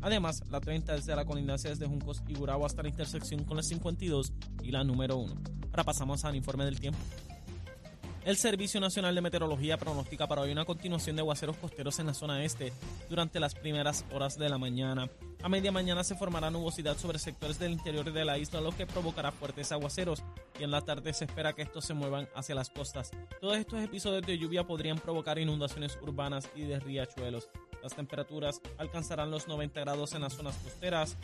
Además, 0.00 0.42
la 0.50 0.60
30 0.60 0.94
desde 0.94 1.16
la 1.16 1.24
colindancia 1.24 1.70
desde 1.70 1.86
Juncos 1.86 2.22
y 2.28 2.34
Gurabo 2.34 2.66
hasta 2.66 2.82
la 2.82 2.88
intersección 2.88 3.44
con 3.44 3.56
la 3.56 3.62
52 3.62 4.32
y 4.62 4.70
la 4.70 4.84
número 4.84 5.16
1. 5.16 5.34
Ahora 5.70 5.84
pasamos 5.84 6.24
al 6.24 6.36
informe 6.36 6.64
del 6.64 6.80
tiempo. 6.80 6.98
El 8.28 8.36
Servicio 8.36 8.78
Nacional 8.78 9.14
de 9.14 9.22
Meteorología 9.22 9.78
pronostica 9.78 10.26
para 10.26 10.42
hoy 10.42 10.52
una 10.52 10.66
continuación 10.66 11.16
de 11.16 11.20
aguaceros 11.20 11.56
costeros 11.56 11.98
en 11.98 12.08
la 12.08 12.12
zona 12.12 12.44
este 12.44 12.74
durante 13.08 13.40
las 13.40 13.54
primeras 13.54 14.04
horas 14.12 14.36
de 14.36 14.50
la 14.50 14.58
mañana. 14.58 15.08
A 15.42 15.48
media 15.48 15.72
mañana 15.72 16.04
se 16.04 16.14
formará 16.14 16.50
nubosidad 16.50 16.98
sobre 16.98 17.18
sectores 17.18 17.58
del 17.58 17.72
interior 17.72 18.12
de 18.12 18.24
la 18.26 18.36
isla, 18.36 18.60
lo 18.60 18.76
que 18.76 18.86
provocará 18.86 19.32
fuertes 19.32 19.72
aguaceros, 19.72 20.22
y 20.60 20.64
en 20.64 20.70
la 20.70 20.82
tarde 20.82 21.14
se 21.14 21.24
espera 21.24 21.54
que 21.54 21.62
estos 21.62 21.86
se 21.86 21.94
muevan 21.94 22.28
hacia 22.34 22.54
las 22.54 22.68
costas. 22.68 23.12
Todos 23.40 23.56
estos 23.56 23.82
episodios 23.82 24.26
de 24.26 24.36
lluvia 24.36 24.66
podrían 24.66 24.98
provocar 24.98 25.38
inundaciones 25.38 25.96
urbanas 26.02 26.50
y 26.54 26.64
de 26.64 26.80
riachuelos. 26.80 27.48
Las 27.82 27.94
temperaturas 27.94 28.60
alcanzarán 28.76 29.30
los 29.30 29.48
90 29.48 29.80
grados 29.80 30.14
en 30.14 30.22
las 30.22 30.34
zonas 30.34 30.56
costeras 30.56 31.16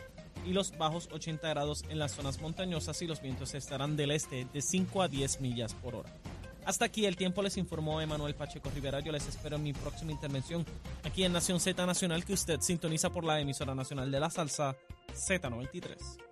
y 0.45 0.53
los 0.53 0.77
bajos 0.77 1.09
80 1.11 1.47
grados 1.49 1.83
en 1.89 1.99
las 1.99 2.13
zonas 2.13 2.39
montañosas 2.41 3.01
y 3.01 3.07
los 3.07 3.21
vientos 3.21 3.53
estarán 3.53 3.95
del 3.95 4.11
este 4.11 4.47
de 4.51 4.61
5 4.61 5.01
a 5.01 5.07
10 5.07 5.41
millas 5.41 5.73
por 5.73 5.95
hora. 5.95 6.13
Hasta 6.65 6.85
aquí 6.85 7.05
el 7.05 7.15
tiempo 7.15 7.43
les 7.43 7.57
informó 7.57 8.01
Emanuel 8.01 8.33
Pacheco 8.33 8.71
Rivera. 8.73 8.99
Yo 8.99 9.11
les 9.11 9.27
espero 9.27 9.55
en 9.57 9.63
mi 9.63 9.73
próxima 9.73 10.11
intervención 10.11 10.65
aquí 11.03 11.23
en 11.23 11.33
Nación 11.33 11.59
Z 11.59 11.85
Nacional 11.85 12.25
que 12.25 12.33
usted 12.33 12.59
sintoniza 12.59 13.11
por 13.11 13.23
la 13.23 13.39
emisora 13.39 13.75
nacional 13.75 14.11
de 14.11 14.19
la 14.19 14.31
salsa 14.31 14.75
Z93. 15.13 16.24